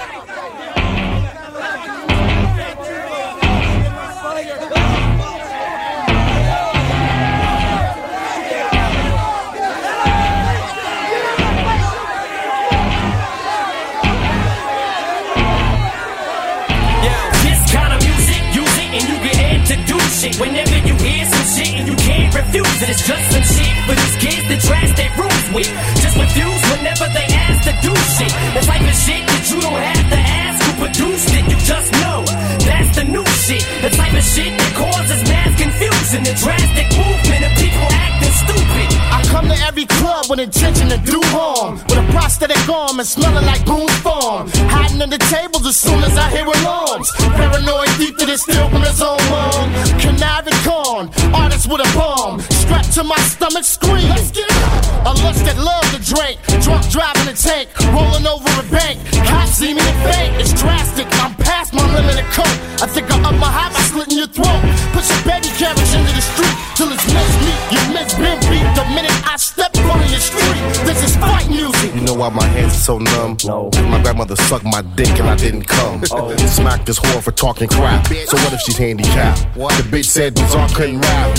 Refuse 22.49 22.83
it, 22.83 22.89
it's 22.91 23.07
just 23.07 23.31
some 23.31 23.43
shit 23.43 23.77
for 23.85 23.95
these 23.95 24.17
kids 24.17 24.49
to 24.49 24.67
trash 24.67 24.97
their 24.97 25.11
rooms 25.17 25.49
with. 25.53 25.69
Just 26.01 26.17
refuse 26.17 26.63
whenever 26.73 27.07
they 27.13 27.27
ask 27.35 27.65
to 27.69 27.73
do 27.83 27.95
shit. 28.17 28.33
The 28.55 28.63
type 28.65 28.83
of 28.83 28.97
shit 28.97 29.23
that 29.27 29.45
you 29.51 29.61
don't 29.61 29.83
have 29.83 30.11
to 30.11 30.17
ask 30.17 30.58
produced 30.79 31.31
it. 31.35 31.45
You 31.51 31.59
just 31.67 31.91
know 32.01 32.23
that's 32.63 32.97
the 32.97 33.05
new 33.05 33.27
shit. 33.45 33.63
The 33.83 33.91
type 33.91 34.15
of 34.15 34.25
shit 34.25 34.55
that 34.55 34.73
causes 34.79 35.21
mass 35.29 35.53
confusion, 35.59 36.23
the 36.23 36.35
drastic 36.39 36.89
movement 36.95 37.43
of 37.47 37.53
people 37.59 37.89
acting 37.91 38.35
stupid. 38.39 38.89
I 39.11 39.19
come 39.29 39.47
to 39.51 39.59
every 39.67 39.87
club 39.87 40.27
with 40.31 40.41
intention 40.41 40.89
to 40.89 40.99
do 41.03 41.21
harm. 41.35 41.83
With 41.91 41.99
a 41.99 42.07
prosthetic 42.15 42.63
arm 42.69 42.99
and 42.99 43.09
smelling 43.09 43.45
like 43.45 43.65
Boone's 43.67 43.99
Farm. 44.01 44.49
Hiding 44.71 45.03
under 45.03 45.19
tables 45.19 45.67
as 45.67 45.77
soon 45.77 46.01
as 46.05 46.17
I 46.17 46.31
hear 46.31 46.47
alarms. 46.47 47.11
Paranoid 47.35 47.91
deep 47.99 48.17
that 48.19 48.29
it's 48.31 48.43
still 48.43 48.69
from 48.71 48.83
his 48.83 49.03
own 49.03 49.21
mom. 49.29 49.67
Conniving 49.99 50.59
con, 50.63 51.11
artist 51.35 51.67
with 51.67 51.83
a 51.83 51.91
bomb. 51.99 52.41
Strapped 52.63 52.93
to 52.95 53.03
my 53.03 53.19
stomach, 53.35 53.65
screaming. 53.65 54.09
Let's 54.09 54.31
get 54.31 54.47
it. 54.47 54.63
A 55.05 55.13
lust 55.25 55.43
that 55.45 55.59
love 55.59 55.87
to 55.95 56.01
drink. 56.03 56.39
Drunk 56.63 56.85
driving 56.91 57.29
a 57.29 57.35
tank, 57.35 57.69
rolling 57.91 58.27
over 58.27 58.49
a 58.61 58.67
bank. 58.71 59.01
Cops 59.27 59.59
see 59.59 59.75
me 59.75 59.81
and 59.81 59.99
faint. 60.07 60.33
It's 60.41 60.53
drastic. 60.69 61.09
I'm 61.25 61.35
past 61.41 61.73
my 61.73 61.85
limit 61.97 62.21
of 62.21 62.29
coke. 62.37 62.59
I 62.85 62.87
think 62.87 63.11
I 63.11 63.17
up 63.25 63.37
my 63.41 63.49
high 63.49 63.73
by 63.73 63.81
slitting 63.89 64.19
your 64.21 64.29
throat. 64.29 64.61
Put 64.93 65.05
your 65.09 65.23
baby 65.25 65.51
carriage 65.57 65.93
into 65.97 66.13
the 66.13 66.25
street 66.31 66.57
till 66.77 66.93
it's 66.93 67.07
miss 67.09 67.33
me. 67.41 67.53
You 67.73 67.81
miss 67.97 68.13
been 68.21 68.39
beat 68.53 68.69
the 68.77 68.85
minute 68.93 69.17
I 69.25 69.37
step 69.41 69.73
on 69.89 70.05
your 70.13 70.21
street. 70.21 70.61
This 70.85 71.01
is 71.03 71.17
fight 71.17 71.49
music. 71.49 71.95
You 71.97 72.03
know 72.03 72.15
why 72.15 72.29
my 72.29 72.45
hands 72.45 72.75
are 72.77 72.85
so 72.89 72.99
numb? 72.99 73.37
No. 73.45 73.71
My 73.89 74.01
grandmother 74.03 74.37
sucked 74.37 74.69
my 74.69 74.83
dick 74.95 75.11
and 75.19 75.29
I 75.29 75.37
didn't 75.37 75.65
come. 75.65 76.05
Oh. 76.13 76.37
Smacked 76.37 76.87
this 76.87 76.99
whore 76.99 77.23
for 77.23 77.33
talking 77.33 77.69
crap. 77.69 78.07
So 78.07 78.37
what 78.45 78.53
if 78.53 78.61
she's 78.61 78.77
handicapped? 78.77 79.57
What? 79.57 79.73
The 79.81 79.85
bitch 79.89 80.07
said 80.07 80.35
Bizarre 80.35 80.69
couldn't 80.77 81.01
rap. 81.01 81.39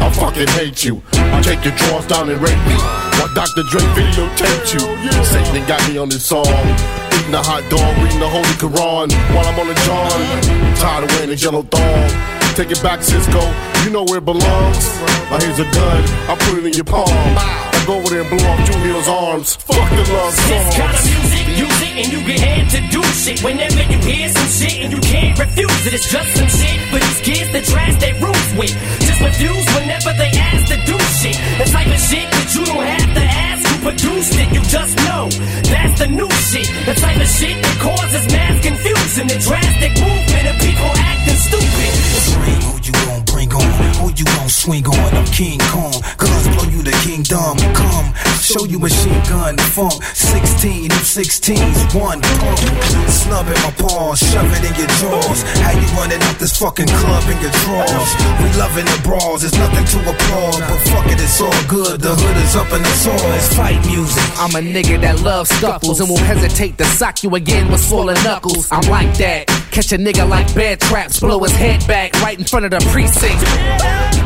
I 0.00 0.10
fucking 0.10 0.48
hate 0.58 0.82
you. 0.84 1.02
Take 1.42 1.64
your 1.64 1.74
drawers 1.76 2.06
down 2.06 2.30
and 2.30 2.40
rape 2.40 2.62
me. 2.66 2.76
While 3.20 3.32
Dr. 3.34 3.62
Dre 3.68 3.82
videotaped 3.94 4.72
you. 4.74 4.82
Satan 5.24 5.66
got 5.68 5.80
me 5.88 5.98
on 5.98 6.08
this 6.08 6.24
song. 6.24 6.46
Eating 7.30 7.46
a 7.46 7.46
hot 7.46 7.62
dog, 7.70 7.94
reading 8.02 8.18
the 8.18 8.26
Holy 8.26 8.56
Quran 8.58 9.06
while 9.30 9.46
I'm 9.46 9.54
on 9.62 9.70
the 9.70 9.78
John. 9.86 10.10
Tired 10.82 11.06
of 11.06 11.10
wearing 11.14 11.30
this 11.30 11.38
yellow 11.38 11.62
thong. 11.62 12.10
Take 12.58 12.74
it 12.74 12.82
back, 12.82 13.06
Cisco. 13.06 13.38
You 13.86 13.94
know 13.94 14.02
where 14.02 14.18
it 14.18 14.26
belongs. 14.26 14.82
Now 15.30 15.38
here's 15.38 15.62
a 15.62 15.68
gun. 15.70 16.02
I 16.26 16.34
put 16.34 16.58
it 16.58 16.66
in 16.66 16.74
your 16.74 16.90
palm. 16.90 17.06
I 17.06 17.86
go 17.86 18.02
over 18.02 18.10
there 18.10 18.26
and 18.26 18.30
blow 18.34 18.42
off 18.50 18.66
Julia's 18.66 19.06
arms. 19.06 19.54
Fuck 19.62 19.78
the 19.94 20.02
love 20.10 20.34
This 20.34 20.74
kind 20.74 20.90
of 20.90 21.06
music, 21.06 21.46
use 21.54 21.80
it 21.86 21.94
and 22.02 22.08
you 22.10 22.20
get 22.26 22.40
had 22.42 22.66
to 22.74 22.80
do 22.90 23.02
shit. 23.14 23.38
Whenever 23.46 23.78
you 23.78 23.98
hear 24.02 24.26
some 24.34 24.50
shit 24.50 24.76
and 24.82 24.90
you 24.90 24.98
can't 24.98 25.38
refuse 25.38 25.86
it, 25.86 25.94
it's 25.94 26.10
just 26.10 26.30
some 26.34 26.50
shit 26.50 26.78
for 26.90 26.98
these 26.98 27.20
kids 27.22 27.46
to 27.54 27.62
trash 27.62 27.94
their 28.02 28.18
rooms 28.18 28.50
with. 28.58 28.74
Just 29.06 29.22
refuse 29.22 29.66
whenever 29.78 30.10
they 30.18 30.34
ask 30.34 30.66
to 30.66 30.78
do 30.82 30.98
shit. 31.22 31.38
The 31.62 31.66
type 31.70 31.86
of 31.94 32.00
shit 32.10 32.26
that 32.26 32.48
you 32.58 32.66
don't 32.66 32.82
have 32.82 33.14
to 33.14 33.22
ask 33.22 33.49
produced 33.80 34.34
it. 34.36 34.48
You 34.52 34.60
just 34.68 34.96
know 35.08 35.28
that's 35.68 35.98
the 35.98 36.08
new 36.08 36.30
shit. 36.48 36.68
The 36.84 36.94
type 36.94 37.16
of 37.16 37.28
shit 37.28 37.56
that 37.60 37.76
causes 37.80 38.24
mass 38.32 38.56
confusion, 38.60 39.26
the 39.28 39.38
drastic 39.40 39.92
movement 40.00 40.44
of 40.48 40.56
people 40.60 40.90
acting 40.96 41.40
stupid. 41.40 41.92
Swing 42.30 42.60
who 42.66 42.72
you 42.84 42.92
gon' 42.92 43.22
bring 43.24 43.50
on, 43.52 43.70
who 44.00 44.06
you 44.16 44.24
gon' 44.24 44.48
swing 44.48 44.86
on. 44.86 45.10
I'm 45.16 45.26
King 45.32 45.60
Kong, 45.72 45.96
guns 46.16 46.46
blow 46.54 46.68
you 46.68 46.82
the 46.82 46.96
kingdom. 47.04 47.56
Come, 47.74 48.08
show 48.40 48.64
you 48.66 48.78
machine 48.78 49.20
gun 49.28 49.56
funk. 49.76 50.02
16, 50.02 50.90
you 50.90 51.00
16s, 51.06 51.78
one 51.94 52.20
pump. 52.20 52.58
Snub 53.08 53.46
in 53.46 53.58
my 53.62 53.72
paws, 53.78 54.18
shove 54.18 54.50
it 54.50 54.62
in 54.66 54.74
your 54.76 54.90
jaws. 54.98 55.42
How 55.62 55.72
you 55.72 55.86
running 55.94 56.22
out 56.26 56.38
this 56.38 56.56
fucking 56.58 56.90
club 56.90 57.24
in 57.30 57.38
your 57.40 57.54
drawers? 57.62 58.10
We 58.42 58.48
loving 58.58 58.86
the 58.86 58.98
brawls, 59.02 59.42
there's 59.42 59.54
nothing 59.54 59.86
to 59.94 59.98
applaud. 60.10 60.58
But 60.58 60.80
fuck 60.90 61.06
it, 61.06 61.20
it's 61.22 61.40
all 61.40 61.62
good. 61.68 62.00
The 62.00 62.14
hood 62.14 62.36
is 62.42 62.56
up 62.56 62.70
in 62.72 62.82
the 62.82 62.94
soil. 62.98 63.32
It's 63.38 63.54
fight 63.54 63.69
music. 63.86 64.24
I'm 64.38 64.54
a 64.56 64.60
nigga 64.60 65.00
that 65.02 65.20
loves 65.22 65.50
scuffles 65.50 66.00
and 66.00 66.08
won't 66.08 66.22
hesitate 66.22 66.78
to 66.78 66.84
sock 66.84 67.22
you 67.22 67.34
again 67.34 67.70
with 67.70 67.80
swollen 67.80 68.16
knuckles. 68.24 68.68
I'm 68.70 68.88
like 68.90 69.16
that. 69.18 69.46
Catch 69.70 69.92
a 69.92 69.98
nigga 69.98 70.28
like 70.28 70.52
bad 70.54 70.80
traps, 70.80 71.20
blow 71.20 71.38
his 71.42 71.52
head 71.52 71.86
back 71.86 72.12
right 72.22 72.38
in 72.38 72.44
front 72.44 72.64
of 72.64 72.72
the 72.72 72.80
precinct. 72.90 73.38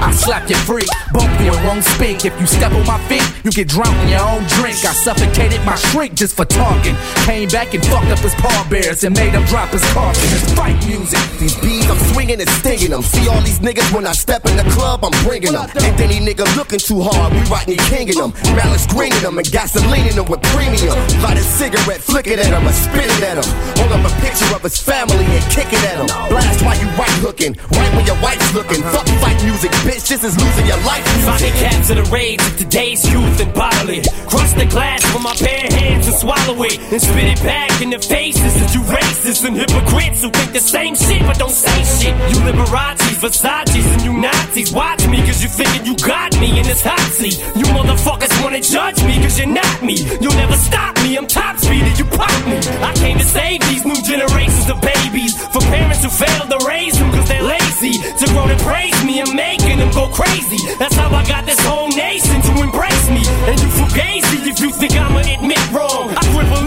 I 0.00 0.10
slap 0.12 0.48
you 0.48 0.56
free, 0.56 0.86
bump 1.12 1.28
you 1.40 1.52
and 1.52 1.66
won't 1.66 1.84
speak. 1.84 2.24
If 2.24 2.38
you 2.40 2.46
step 2.46 2.72
on 2.72 2.86
my 2.86 2.98
feet, 3.08 3.24
you 3.44 3.50
get 3.50 3.68
drunk 3.68 3.94
in 4.04 4.08
your 4.08 4.24
own 4.24 4.44
drink. 4.56 4.80
I 4.84 4.92
suffocated 4.92 5.64
my 5.64 5.76
shrink 5.76 6.14
just 6.14 6.36
for 6.36 6.44
talking. 6.44 6.96
Came 7.24 7.48
back 7.48 7.74
and 7.74 7.84
fucked 7.84 8.08
up 8.08 8.18
his 8.20 8.34
pallbearers 8.36 9.04
and 9.04 9.16
made 9.16 9.32
him 9.32 9.44
drop 9.44 9.68
his 9.70 9.84
coffin. 9.92 10.24
It's 10.32 10.52
fight 10.54 10.76
music. 10.86 11.20
These 11.38 11.56
beats, 11.60 11.88
I'm 11.88 11.98
swinging 12.12 12.40
and 12.40 12.48
stinging 12.60 12.90
them. 12.90 13.02
See 13.02 13.28
all 13.28 13.40
these 13.42 13.60
niggas 13.60 13.92
when 13.94 14.06
I 14.06 14.12
step 14.12 14.46
in 14.46 14.56
the 14.56 14.64
club, 14.72 15.04
I'm 15.04 15.12
bringing 15.24 15.52
them. 15.52 15.68
Ain't 15.76 16.00
any 16.00 16.20
nigga 16.24 16.44
looking 16.56 16.78
too 16.80 17.00
hard, 17.02 17.32
we 17.32 17.40
riding 17.52 17.78
kinging 17.92 18.16
them. 18.16 18.32
Malice 18.56 18.86
greening 18.86 19.20
them 19.20 19.33
and 19.38 19.50
gasoline 19.50 20.06
in 20.06 20.16
them 20.16 20.26
with 20.26 20.42
premium. 20.54 20.94
Light 21.22 21.38
a 21.38 21.44
cigarette, 21.44 22.00
flick 22.00 22.26
it 22.26 22.38
at 22.38 22.52
him, 22.52 22.66
or 22.66 22.72
spit 22.72 23.06
it 23.06 23.22
at 23.22 23.38
him. 23.38 23.48
Hold 23.78 23.92
up 23.92 24.04
a 24.06 24.12
picture 24.20 24.48
of 24.54 24.62
his 24.62 24.78
family 24.78 25.24
and 25.24 25.44
kick 25.50 25.70
it 25.72 25.82
at 25.84 25.98
him. 25.98 26.08
Blast 26.28 26.64
while 26.64 26.78
you 26.78 26.88
right 26.94 27.18
hooking, 27.24 27.56
right 27.74 27.92
when 27.94 28.06
your 28.06 28.18
wife's 28.22 28.52
looking. 28.54 28.82
Uh-huh. 28.82 29.02
Fuck 29.02 29.08
fight 29.20 29.38
music, 29.44 29.70
bitch, 29.82 30.06
this 30.08 30.22
is 30.22 30.34
losing 30.38 30.66
your 30.66 30.80
life 30.86 31.04
Pocket 31.24 31.52
music. 31.52 31.70
capture 31.70 31.96
the 31.98 32.06
rage 32.10 32.42
of 32.42 32.56
today's 32.56 33.02
youth 33.10 33.40
and 33.40 33.52
bottle 33.54 33.90
it. 33.90 34.06
Crush 34.28 34.52
the 34.54 34.66
glass 34.66 35.02
with 35.12 35.22
my 35.22 35.34
bare 35.40 35.68
hands 35.72 36.06
and 36.06 36.16
swallow 36.16 36.62
it. 36.64 36.78
And 36.92 37.00
spit 37.00 37.28
it 37.34 37.42
back 37.42 37.80
in 37.80 37.90
the 37.90 37.98
faces 37.98 38.54
of 38.62 38.68
you 38.74 38.82
racists 38.86 39.44
and 39.44 39.56
hypocrites 39.56 40.22
who 40.22 40.30
think 40.30 40.52
the 40.52 40.60
same 40.60 40.94
shit 40.94 41.22
but 41.22 41.38
don't 41.38 41.54
say 41.54 41.78
shit. 41.84 42.14
You 42.30 42.38
Liberace's, 42.44 43.18
Versace's, 43.18 43.86
and 43.94 44.02
you 44.02 44.12
Nazis. 44.12 44.72
Watch 44.72 45.06
me 45.08 45.18
cause 45.26 45.42
you 45.42 45.48
figure 45.48 45.82
you 45.82 45.96
got 45.96 46.38
me 46.38 46.58
in 46.58 46.64
this 46.64 46.82
hot 46.82 47.00
seat. 47.12 47.38
You 47.56 47.64
motherfuckers 47.74 48.32
wanna 48.42 48.60
judge 48.60 49.02
me 49.04 49.18
cause 49.24 49.38
you're 49.38 49.48
not 49.48 49.82
me. 49.82 49.96
You'll 50.20 50.36
never 50.36 50.56
stop 50.56 50.92
me, 51.02 51.16
I'm 51.16 51.26
top 51.26 51.56
speed 51.56 51.82
and 51.82 51.98
you 51.98 52.04
pop 52.04 52.36
me. 52.46 52.60
I 52.84 52.92
came 52.94 53.16
to 53.16 53.24
save 53.24 53.60
these 53.68 53.84
new 53.84 54.00
generations 54.04 54.68
of 54.68 54.78
babies. 54.80 55.32
For 55.48 55.60
parents 55.72 56.04
who 56.04 56.10
failed 56.12 56.50
to 56.52 56.60
raise 56.68 56.98
them 56.98 57.10
cause 57.10 57.26
they're 57.28 57.42
lazy. 57.42 57.94
To 58.20 58.24
grow 58.32 58.46
to 58.46 58.58
praise 58.68 58.98
me 59.04 59.20
and 59.20 59.32
making 59.32 59.78
them 59.80 59.90
go 59.92 60.08
crazy. 60.12 60.60
That's 60.78 60.94
how 60.94 61.08
I 61.08 61.24
got 61.26 61.46
this 61.46 61.60
whole 61.64 61.88
nation 61.88 62.36
to 62.42 62.52
embrace 62.62 63.08
me. 63.08 63.24
And 63.48 63.56
you 63.60 63.68
fugazi 63.78 64.46
if 64.46 64.60
you 64.60 64.70
think 64.70 64.92
I'ma 64.92 65.20
admit 65.24 65.64
wrong. 65.72 66.10
I 66.10 66.22
cripple 66.32 66.66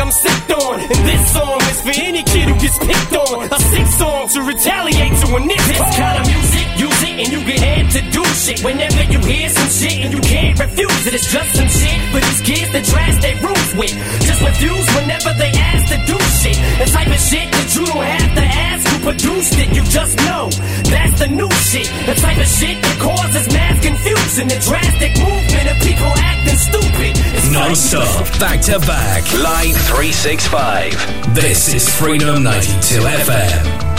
I'm 0.00 0.10
sick 0.10 0.48
on. 0.56 0.80
And 0.80 1.02
this 1.04 1.22
song 1.32 1.60
is 1.68 1.80
for 1.84 1.92
any 1.92 2.22
kid 2.24 2.48
who 2.48 2.56
gets 2.56 2.78
picked 2.80 3.12
on. 3.12 3.52
A 3.52 3.58
sick 3.60 3.86
song 4.00 4.28
to 4.32 4.40
retaliate 4.42 5.12
to 5.20 5.26
a 5.36 5.40
nigga. 5.44 5.68
This 5.68 5.96
kind 6.00 6.16
of 6.16 6.24
music, 6.24 6.66
use 6.80 7.02
it 7.04 7.14
and 7.20 7.28
you 7.28 7.40
get 7.44 7.60
had 7.60 7.86
to 7.92 8.00
do 8.10 8.24
shit. 8.32 8.64
Whenever 8.64 9.02
you 9.12 9.20
hear 9.28 9.48
some 9.50 9.68
shit 9.68 10.00
and 10.00 10.12
you 10.14 10.20
can't 10.20 10.58
refuse 10.58 11.06
it, 11.06 11.12
it's 11.14 11.30
just 11.30 11.52
some 11.52 11.68
shit 11.68 12.00
for 12.12 12.20
these 12.24 12.40
kids 12.40 12.68
to 12.72 12.80
trash 12.90 13.20
their 13.20 13.36
rooms 13.44 13.70
with. 13.76 13.92
Just 14.24 14.40
refuse 14.40 14.86
whenever 14.96 15.32
they 15.36 15.52
ask 15.52 15.84
to 15.92 15.98
do 16.08 16.16
shit. 16.40 16.56
The 16.80 16.86
type 16.88 17.08
of 17.12 17.20
shit 17.20 17.46
that 17.52 17.68
you 17.76 17.84
don't 17.84 18.00
have 18.00 18.32
to 18.40 18.44
ask 18.44 18.79
produced 19.02 19.58
it. 19.58 19.68
You 19.74 19.82
just 19.84 20.16
know 20.18 20.48
that's 20.88 21.18
the 21.18 21.28
new 21.28 21.50
shit. 21.68 21.88
The 22.06 22.14
type 22.14 22.38
of 22.38 22.46
shit 22.46 22.80
that 22.82 22.98
causes 23.00 23.46
mass 23.52 23.80
confusion. 23.82 24.48
The 24.48 24.60
drastic 24.60 25.12
movement 25.18 25.66
of 25.70 25.76
people 25.82 26.12
acting 26.16 26.58
stupid. 26.58 27.12
It's 27.36 27.50
Non 27.50 27.74
stop, 27.74 28.26
back 28.38 28.60
to 28.62 28.78
back, 28.80 29.24
live 29.42 29.76
365. 29.90 31.34
This 31.34 31.74
is 31.74 31.88
Freedom 31.88 32.42
92 32.42 33.00
FM. 33.00 33.89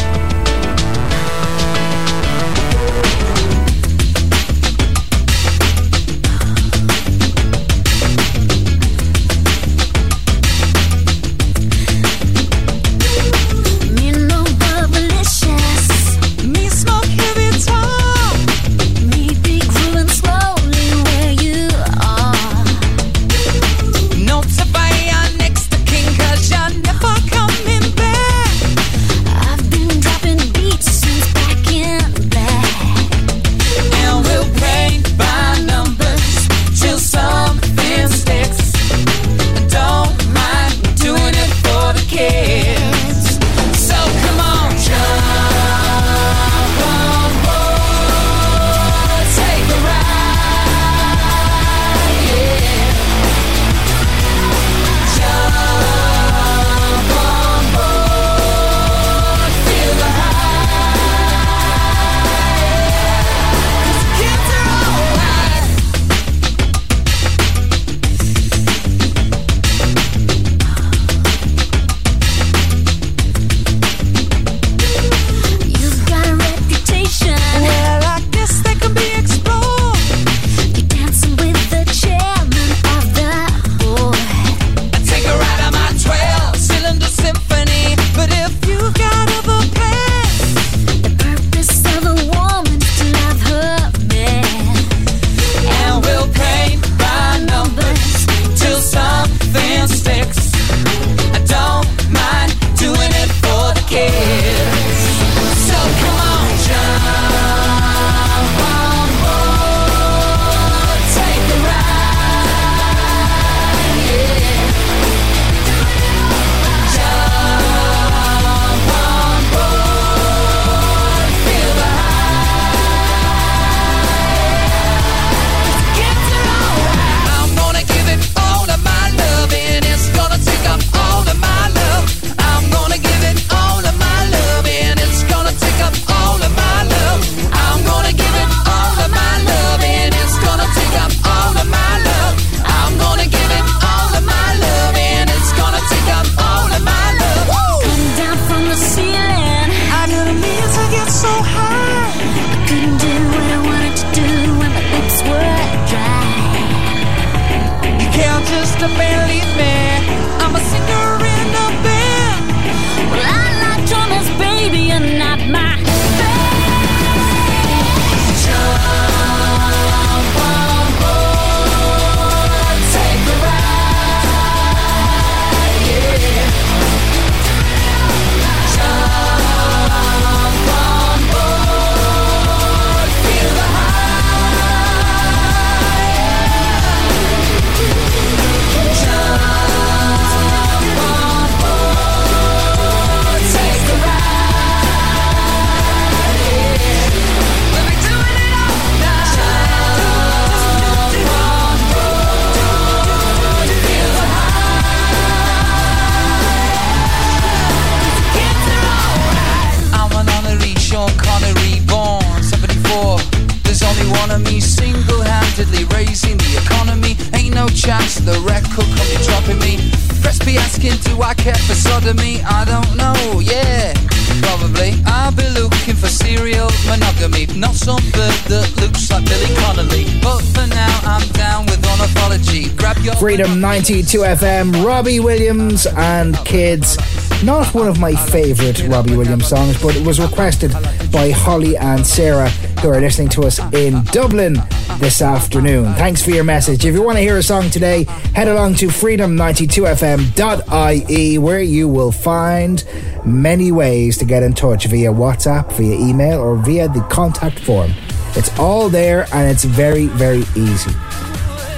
92 233.82 234.20
FM, 234.20 234.86
Robbie 234.86 235.20
Williams 235.20 235.88
and 235.88 236.38
Kids. 236.46 236.98
Not 237.44 237.74
one 237.74 237.88
of 237.88 238.00
my 238.00 238.14
favourite 238.14 238.88
Robbie 238.88 239.18
Williams 239.18 239.48
songs, 239.48 239.82
but 239.82 239.96
it 239.96 240.06
was 240.06 240.20
requested 240.20 240.72
by 241.12 241.32
Holly 241.32 241.76
and 241.78 242.06
Sarah, 242.06 242.50
who 242.82 242.90
are 242.90 243.02
listening 243.02 243.30
to 243.30 243.42
us 243.42 243.58
in 243.74 244.04
Dublin 244.12 244.58
this 245.00 245.24
afternoon. 245.24 245.96
Thanks 245.96 246.22
for 246.22 246.30
your 246.30 246.44
message. 246.44 246.86
If 246.86 246.94
you 246.94 247.02
want 247.02 247.18
to 247.18 247.24
hear 247.24 247.38
a 247.38 247.44
song 247.44 247.72
today, 247.72 248.04
head 248.36 248.48
along 248.48 248.76
to 248.76 248.90
freedom92fm.ie, 248.90 251.38
where 251.40 251.62
you 251.62 251.88
will 251.88 252.12
find 252.12 252.84
many 253.26 253.72
ways 253.72 254.16
to 254.20 254.26
get 254.26 254.44
in 254.44 254.54
touch 254.54 254.86
via 254.86 255.12
WhatsApp, 255.12 255.74
via 255.74 255.96
email, 255.96 256.40
or 256.40 256.56
via 256.56 256.88
the 256.88 257.02
contact 257.10 257.58
form. 257.58 257.92
It's 258.36 258.56
all 258.60 258.90
there 258.90 259.26
and 259.34 259.50
it's 259.50 259.64
very, 259.64 260.06
very 260.06 260.44
easy. 260.56 260.92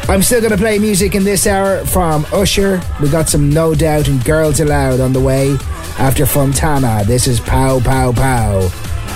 I'm 0.10 0.22
still 0.22 0.42
going 0.42 0.52
to 0.52 0.58
play 0.58 0.80
music 0.80 1.16
in 1.16 1.24
this 1.24 1.48
hour 1.48 1.86
from 1.86 2.26
Usher. 2.34 2.82
We 3.02 3.10
got 3.10 3.30
some 3.30 3.50
No 3.50 3.74
Doubt 3.74 4.08
and 4.10 4.24
Girls 4.26 4.60
Aloud 4.60 5.00
on 5.00 5.14
the 5.14 5.20
way 5.22 5.56
after 5.98 6.26
Fontana. 6.26 7.04
This 7.06 7.26
is 7.26 7.40
Pow 7.40 7.80
Pow 7.80 8.12
Pow 8.12 8.68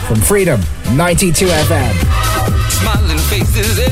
from 0.07 0.21
Freedom 0.21 0.61
92 0.95 1.45
FM. 1.45 2.69
Smiling 2.71 3.17
faces. 3.17 3.86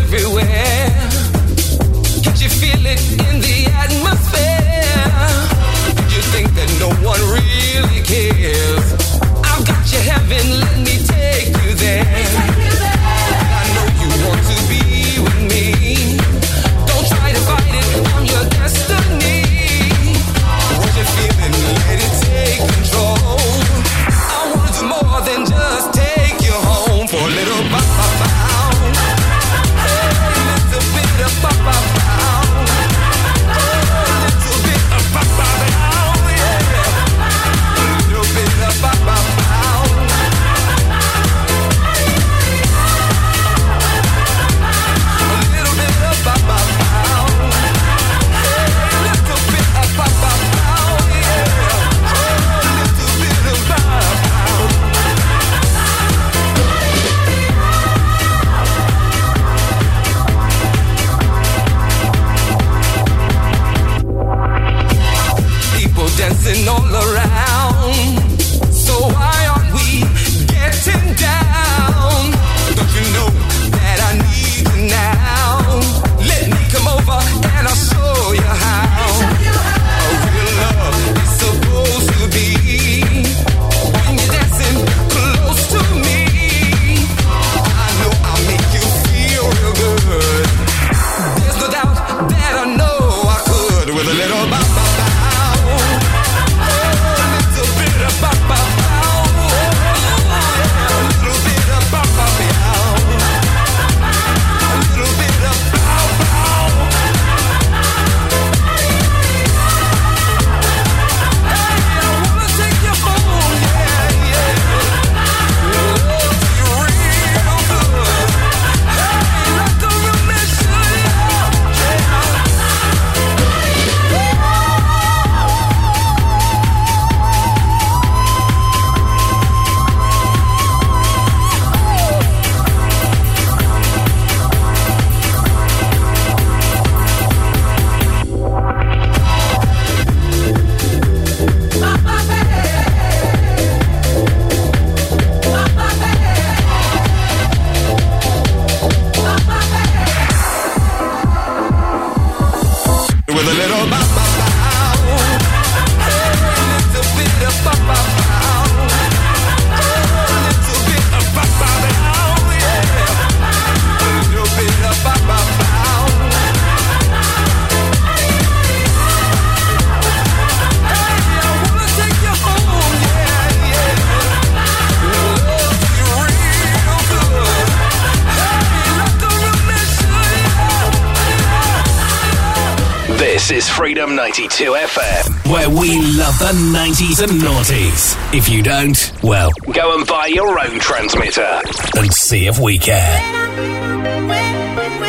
Two 184.56 184.72
FM, 184.72 185.52
where 185.52 185.69
we 185.69 185.99
love 186.15 186.40
the 186.40 186.53
90s 186.72 187.22
and 187.22 187.41
noughties. 187.41 188.15
If 188.34 188.48
you 188.48 188.64
don't, 188.64 189.11
well, 189.22 189.52
go 189.73 189.98
and 189.98 190.07
buy 190.07 190.27
your 190.27 190.57
own 190.57 190.80
transmitter 190.80 191.60
and 191.98 192.14
see 192.14 192.48
if 192.48 192.57
we 192.57 192.77
care. 192.77 193.19
When 193.19 193.36
I, 193.36 194.30
when, 194.30 194.99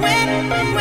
when 0.00 0.52
I, 0.52 0.78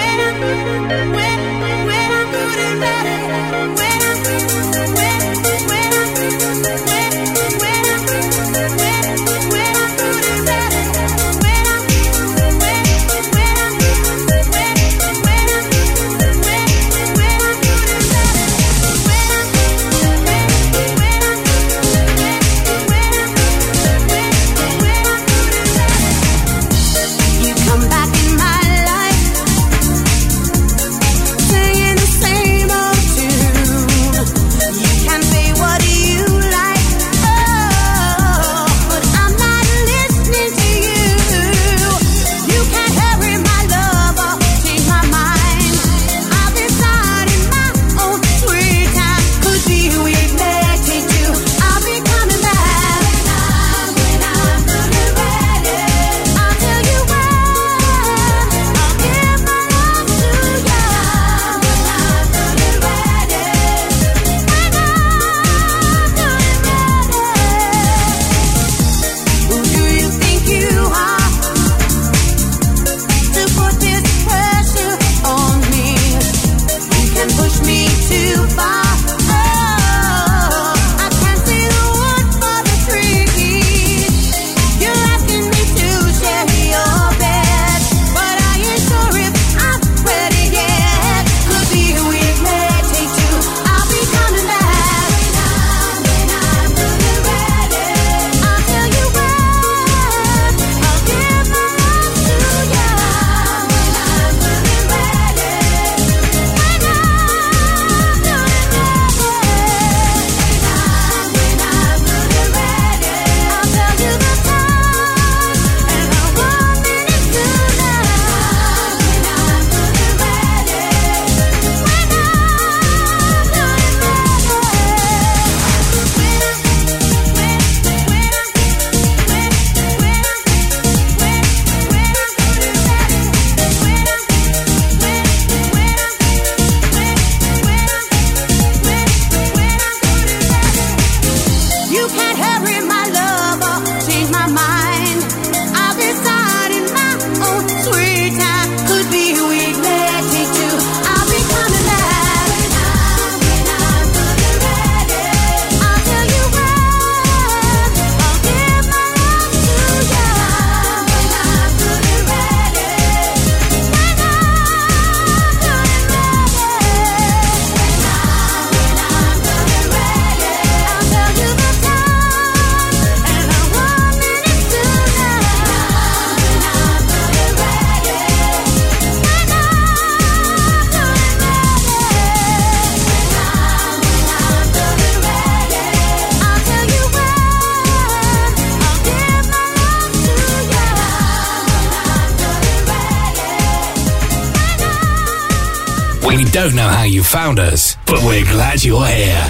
don't 196.64 196.74
know 196.74 196.88
how 196.88 197.04
you 197.04 197.22
found 197.22 197.60
us, 197.60 197.96
but 198.08 198.24
we're 198.24 198.44
glad 198.44 198.84
you're 198.84 199.06
here. 199.06 199.44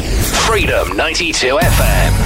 Freedom 0.45 0.97
92 0.97 1.57
FM. 1.57 2.16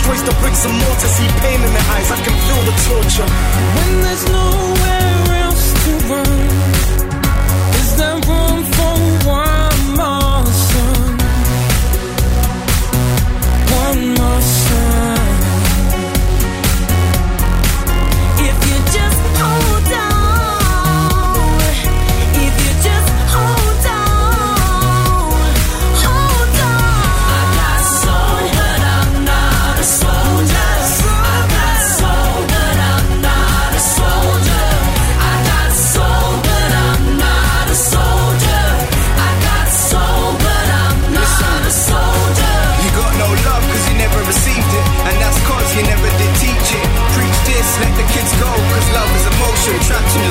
Destroys 0.00 0.22
the 0.22 0.32
bricks 0.40 0.64
and 0.64 0.72
mortar, 0.72 1.08
see 1.08 1.28
pain 1.42 1.60
in 1.60 1.72
their 1.74 1.88
eyes. 1.92 2.10
I 2.10 2.16
can 2.24 2.32
feel 2.46 2.62
the 2.64 2.72
torture. 2.88 3.28
When 3.76 4.00
there's 4.00 4.24
nowhere 4.32 5.42
else 5.44 5.66
to 5.84 5.90
run, 6.08 6.40
is 7.80 7.90
there 7.98 8.16
room 8.16 8.64
for 8.76 8.94
one 9.28 9.80
more 10.00 10.46
son? 10.46 11.18
One 13.76 14.14
more 14.14 14.40
son. 14.40 14.59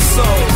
Soul. 0.09 0.48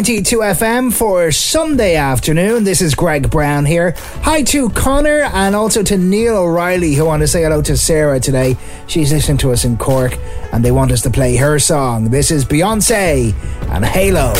92 0.00 0.38
FM 0.38 0.90
for 0.90 1.30
Sunday 1.30 1.94
afternoon. 1.96 2.64
This 2.64 2.80
is 2.80 2.94
Greg 2.94 3.30
Brown 3.30 3.66
here. 3.66 3.92
Hi 4.22 4.42
to 4.44 4.70
Connor 4.70 5.28
and 5.34 5.54
also 5.54 5.82
to 5.82 5.98
Neil 5.98 6.38
O'Reilly 6.38 6.94
who 6.94 7.04
want 7.04 7.20
to 7.20 7.28
say 7.28 7.42
hello 7.42 7.60
to 7.60 7.76
Sarah 7.76 8.18
today. 8.18 8.56
She's 8.86 9.12
listening 9.12 9.36
to 9.44 9.52
us 9.52 9.66
in 9.66 9.76
Cork 9.76 10.16
and 10.52 10.64
they 10.64 10.72
want 10.72 10.90
us 10.90 11.02
to 11.02 11.10
play 11.10 11.36
her 11.36 11.58
song. 11.58 12.04
This 12.04 12.30
is 12.30 12.46
Beyonce 12.46 13.34
and 13.68 13.84
Halo. 13.84 14.32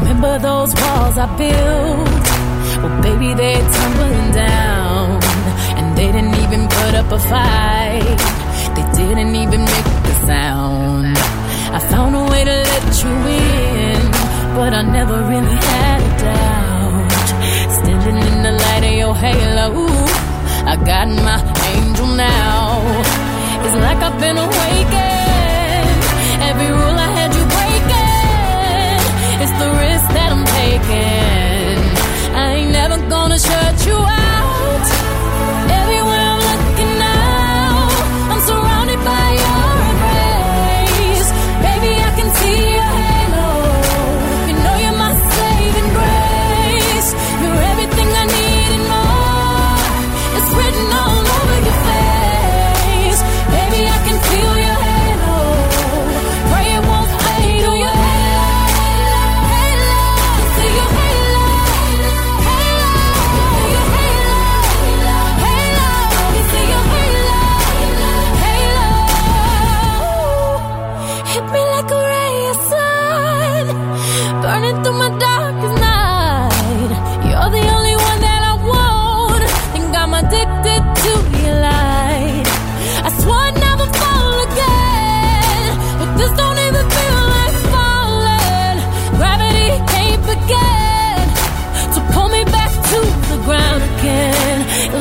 Remember 0.00 0.38
those 0.38 0.74
walls 0.74 1.16
I 1.16 1.36
built? 1.38 2.82
Well, 2.84 3.02
baby, 3.02 3.32
they're 3.32 3.72
tumbling 3.72 4.32
down. 4.32 5.22
And 5.78 5.96
they 5.96 6.12
didn't 6.12 6.34
even 6.34 6.68
put 6.68 6.94
up 6.94 7.10
a 7.10 7.18
fight. 7.18 8.20
They 8.76 9.04
didn't 9.04 9.36
even 9.36 9.64
make 9.64 9.84
the 10.04 10.26
sound. 10.26 11.16
I 11.72 11.78
found 11.78 12.14
a 12.14 12.24
way 12.30 12.44
to 12.44 12.50
let 12.50 13.02
you 13.02 13.08
in, 13.08 13.81
but 14.54 14.74
I 14.74 14.82
never 14.82 15.16
really 15.32 15.58
had 15.70 16.00
a 16.00 16.12
doubt. 16.24 17.30
Standing 17.78 18.18
in 18.28 18.42
the 18.42 18.52
light 18.52 18.84
of 18.90 18.94
your 19.02 19.14
halo, 19.14 19.86
I 20.72 20.76
got 20.76 21.08
my 21.08 21.38
angel 21.72 22.08
now. 22.08 22.82
It's 23.64 23.76
like 23.86 24.00
I've 24.06 24.18
been 24.20 24.38
awakened. 24.46 26.00
Every 26.48 26.70
rule 26.78 26.98
I 27.06 27.10
had 27.18 27.30
you 27.38 27.44
breaking. 27.56 29.00
It's 29.42 29.54
the 29.62 29.70
risk 29.84 30.06
that 30.16 30.30
I'm 30.34 30.44
taking. 30.60 31.80
I 32.36 32.46
ain't 32.56 32.72
never 32.72 32.98
gonna 33.08 33.38
shut 33.38 33.86
you 33.86 33.96
out. 33.96 34.21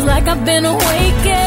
Feels 0.01 0.09
like 0.09 0.27
I've 0.27 0.43
been 0.43 0.65
awakened 0.65 1.40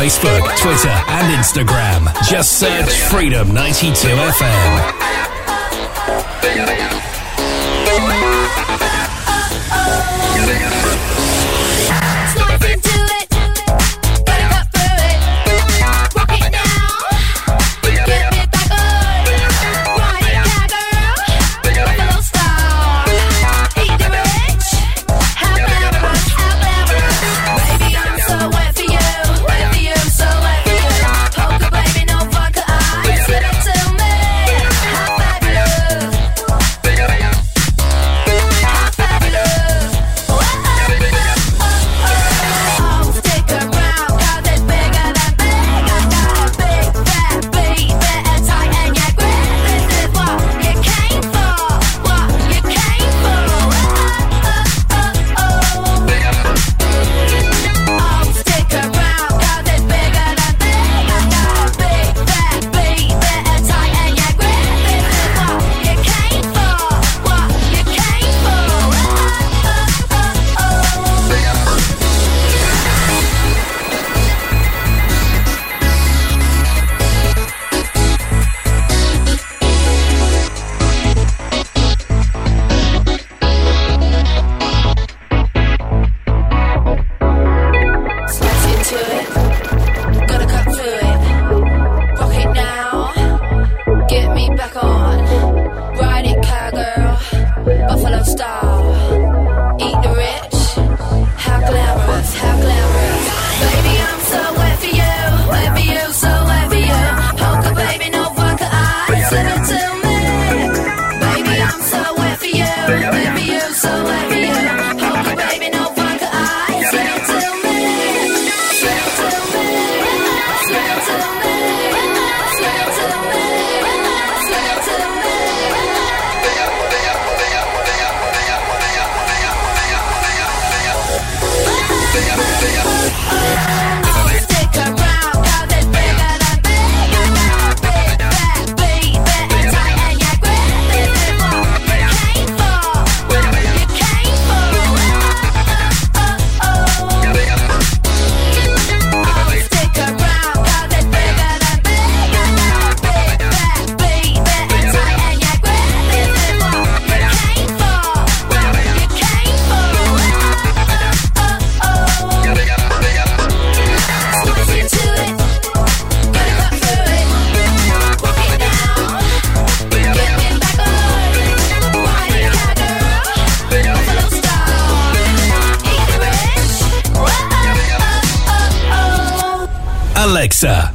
Facebook, 0.00 0.56
Twitter, 0.56 0.88
and 0.88 1.36
Instagram. 1.36 2.06
Just 2.26 2.58
search 2.58 2.90
Freedom 3.10 3.52
92 3.52 4.08
FM. 4.08 4.99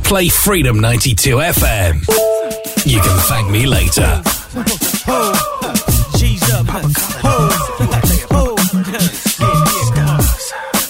Play 0.05 0.29
Freedom 0.29 0.79
92 0.79 1.37
FM. 1.37 1.95
You 2.85 2.99
can 2.99 3.17
thank 3.27 3.49
me 3.49 3.65
later. 3.65 4.21
G's 6.15 6.43
up. 6.53 6.67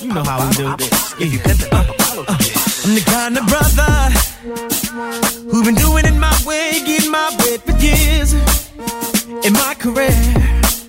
You 0.02 0.14
know 0.14 0.24
how 0.24 0.46
we 0.46 0.54
do 0.56 0.76
this. 0.76 1.16
I'm 2.84 2.94
the 2.94 3.04
kind 3.06 3.38
of 3.38 3.48
brother 3.48 4.12
who 5.50 5.64
been 5.64 5.76
doing 5.76 6.06
it 6.06 6.16
my 6.20 6.38
way, 6.46 6.82
getting 6.86 7.10
my 7.10 7.30
way 7.40 7.58
for 7.58 7.72
years 7.78 8.34
in 8.34 9.54
my 9.54 9.76
career. 9.80 10.12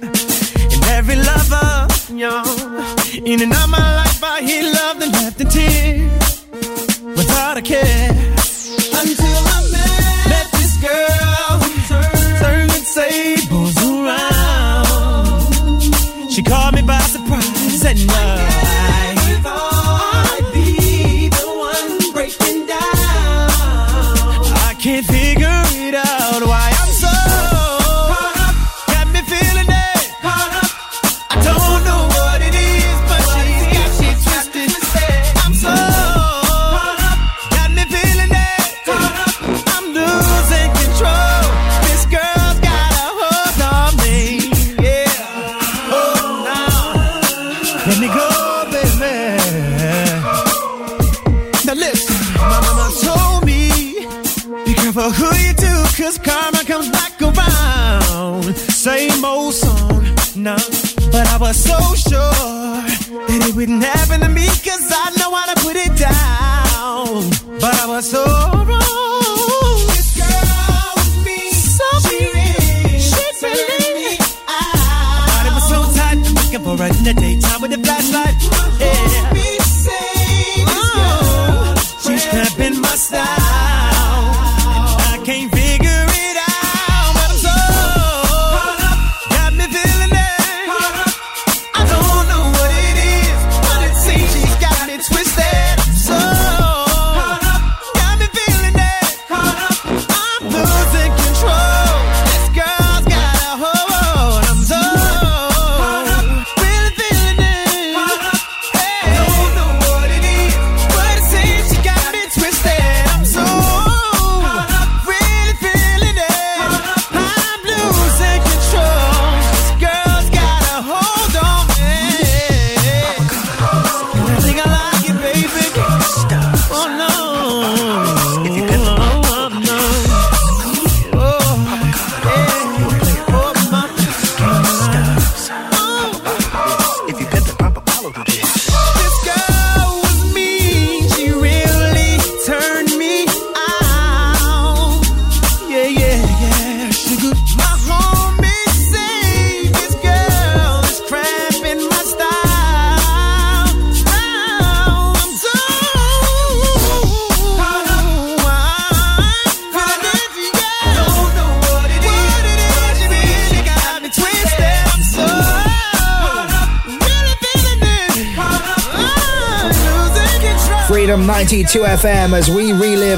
And 0.02 0.84
every 0.90 1.16
lover, 1.16 1.86
yo, 2.12 2.42
in 3.24 3.40
and 3.40 3.52
out 3.52 3.68
my 3.68 3.85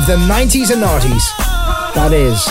the 0.09 0.17
90s 0.17 0.71
and 0.71 0.83
noughties. 0.83 1.23
That 1.95 2.15
is 2.15 2.43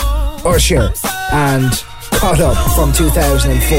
Usher 0.46 0.92
and 1.32 1.72
Caught 2.12 2.38
Up 2.38 2.56
from 2.76 2.92
2004. 2.92 3.78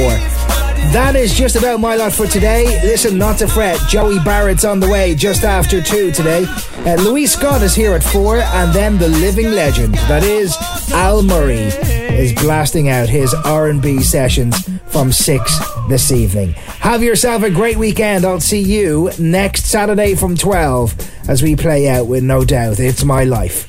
That 0.92 1.16
is 1.16 1.34
just 1.34 1.56
about 1.56 1.80
my 1.80 1.96
lot 1.96 2.12
for 2.12 2.28
today. 2.28 2.66
Listen, 2.84 3.18
not 3.18 3.38
to 3.38 3.48
fret. 3.48 3.80
Joey 3.88 4.20
Barrett's 4.20 4.66
on 4.66 4.82
the 4.82 4.90
way 4.90 5.16
just 5.16 5.46
after 5.46 5.82
two 5.82 6.12
today. 6.12 6.44
Uh, 6.80 6.96
Louis 6.96 7.26
Scott 7.26 7.62
is 7.62 7.74
here 7.74 7.94
at 7.94 8.04
four, 8.04 8.40
and 8.40 8.74
then 8.74 8.98
the 8.98 9.08
living 9.08 9.52
legend, 9.52 9.94
that 10.10 10.24
is 10.24 10.58
Al 10.92 11.24
Murray, 11.24 11.72
is 12.20 12.34
blasting 12.34 12.90
out 12.90 13.08
his 13.08 13.34
R&B 13.34 14.02
sessions 14.02 14.68
from 14.88 15.14
six 15.14 15.58
this 15.88 16.12
evening. 16.12 16.52
Have 16.82 17.02
yourself 17.02 17.44
a 17.44 17.50
great 17.50 17.78
weekend. 17.78 18.26
I'll 18.26 18.42
see 18.42 18.60
you 18.60 19.10
next 19.18 19.68
Saturday 19.68 20.16
from 20.16 20.36
twelve 20.36 20.96
as 21.30 21.42
we 21.42 21.56
play 21.56 21.88
out 21.88 22.08
with 22.08 22.24
no 22.24 22.44
doubt. 22.44 22.82
It's 22.82 23.06
my 23.06 23.24
life. 23.24 23.69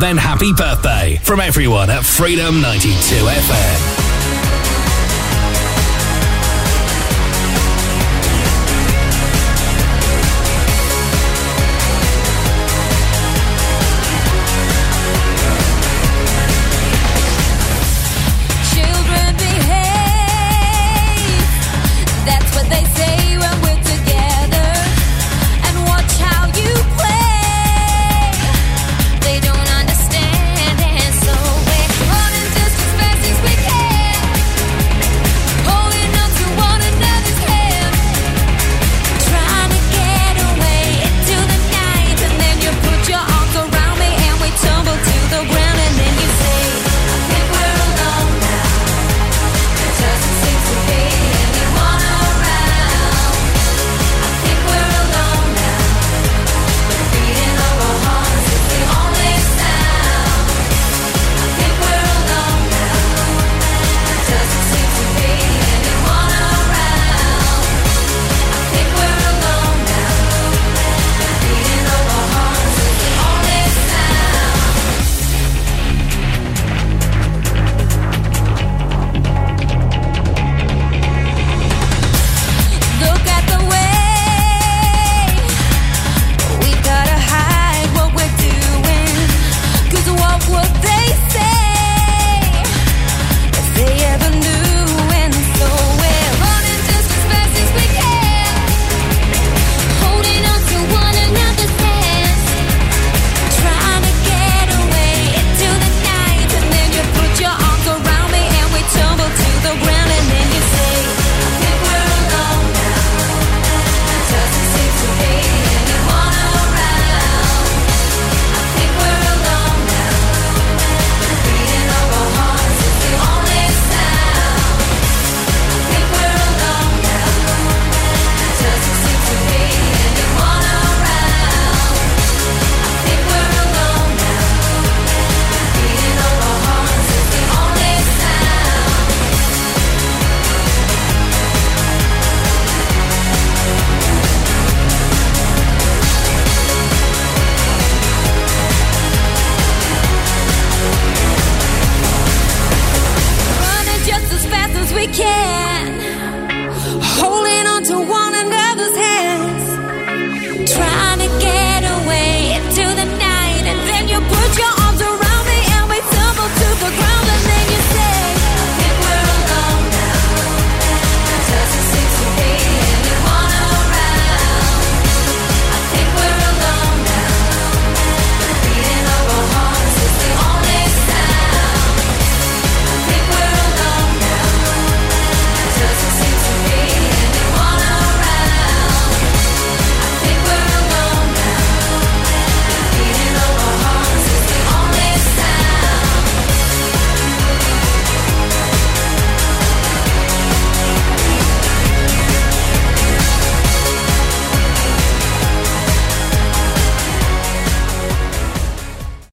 Then 0.00 0.16
happy 0.16 0.52
birthday 0.52 1.18
from 1.22 1.40
everyone 1.40 1.90
at 1.90 2.04
Freedom 2.04 2.60
92 2.60 2.92
FM. 2.94 4.01